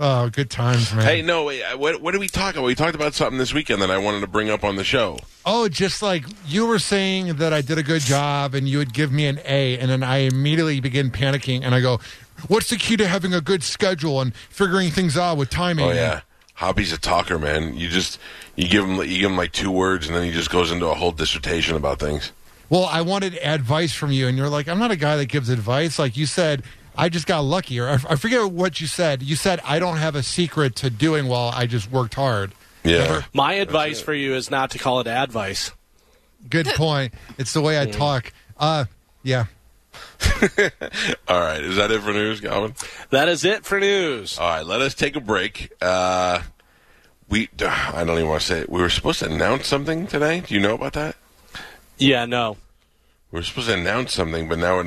[0.00, 1.04] Oh, good times, man.
[1.04, 1.60] Hey, no, wait.
[1.76, 2.64] What, what did we talk about?
[2.64, 5.18] We talked about something this weekend that I wanted to bring up on the show.
[5.44, 8.94] Oh, just like you were saying that I did a good job and you would
[8.94, 11.98] give me an A, and then I immediately begin panicking and I go,
[12.46, 15.86] What's the key to having a good schedule and figuring things out with timing?
[15.86, 16.20] Oh yeah.
[16.58, 17.76] Hoppy's a talker, man.
[17.76, 18.18] You just
[18.56, 20.86] you give him you give him like two words, and then he just goes into
[20.86, 22.32] a whole dissertation about things.
[22.68, 25.50] Well, I wanted advice from you, and you're like, I'm not a guy that gives
[25.50, 26.00] advice.
[26.00, 26.64] Like you said,
[26.96, 29.22] I just got lucky, or I, I forget what you said.
[29.22, 31.52] You said I don't have a secret to doing well.
[31.54, 32.50] I just worked hard.
[32.82, 33.22] Yeah.
[33.32, 35.70] My advice for you is not to call it advice.
[36.50, 37.14] Good point.
[37.38, 38.32] It's the way I talk.
[38.58, 38.86] Uh,
[39.22, 39.46] yeah.
[41.28, 42.74] All right, is that it for news, Galvin?
[43.10, 44.38] That is it for news.
[44.38, 45.72] All right, let us take a break.
[45.80, 46.42] Uh,
[47.28, 48.70] we I don't even want to say it.
[48.70, 50.40] We were supposed to announce something today.
[50.40, 51.16] Do you know about that?
[51.98, 52.56] Yeah, no.
[53.30, 54.84] We were supposed to announce something, but now we're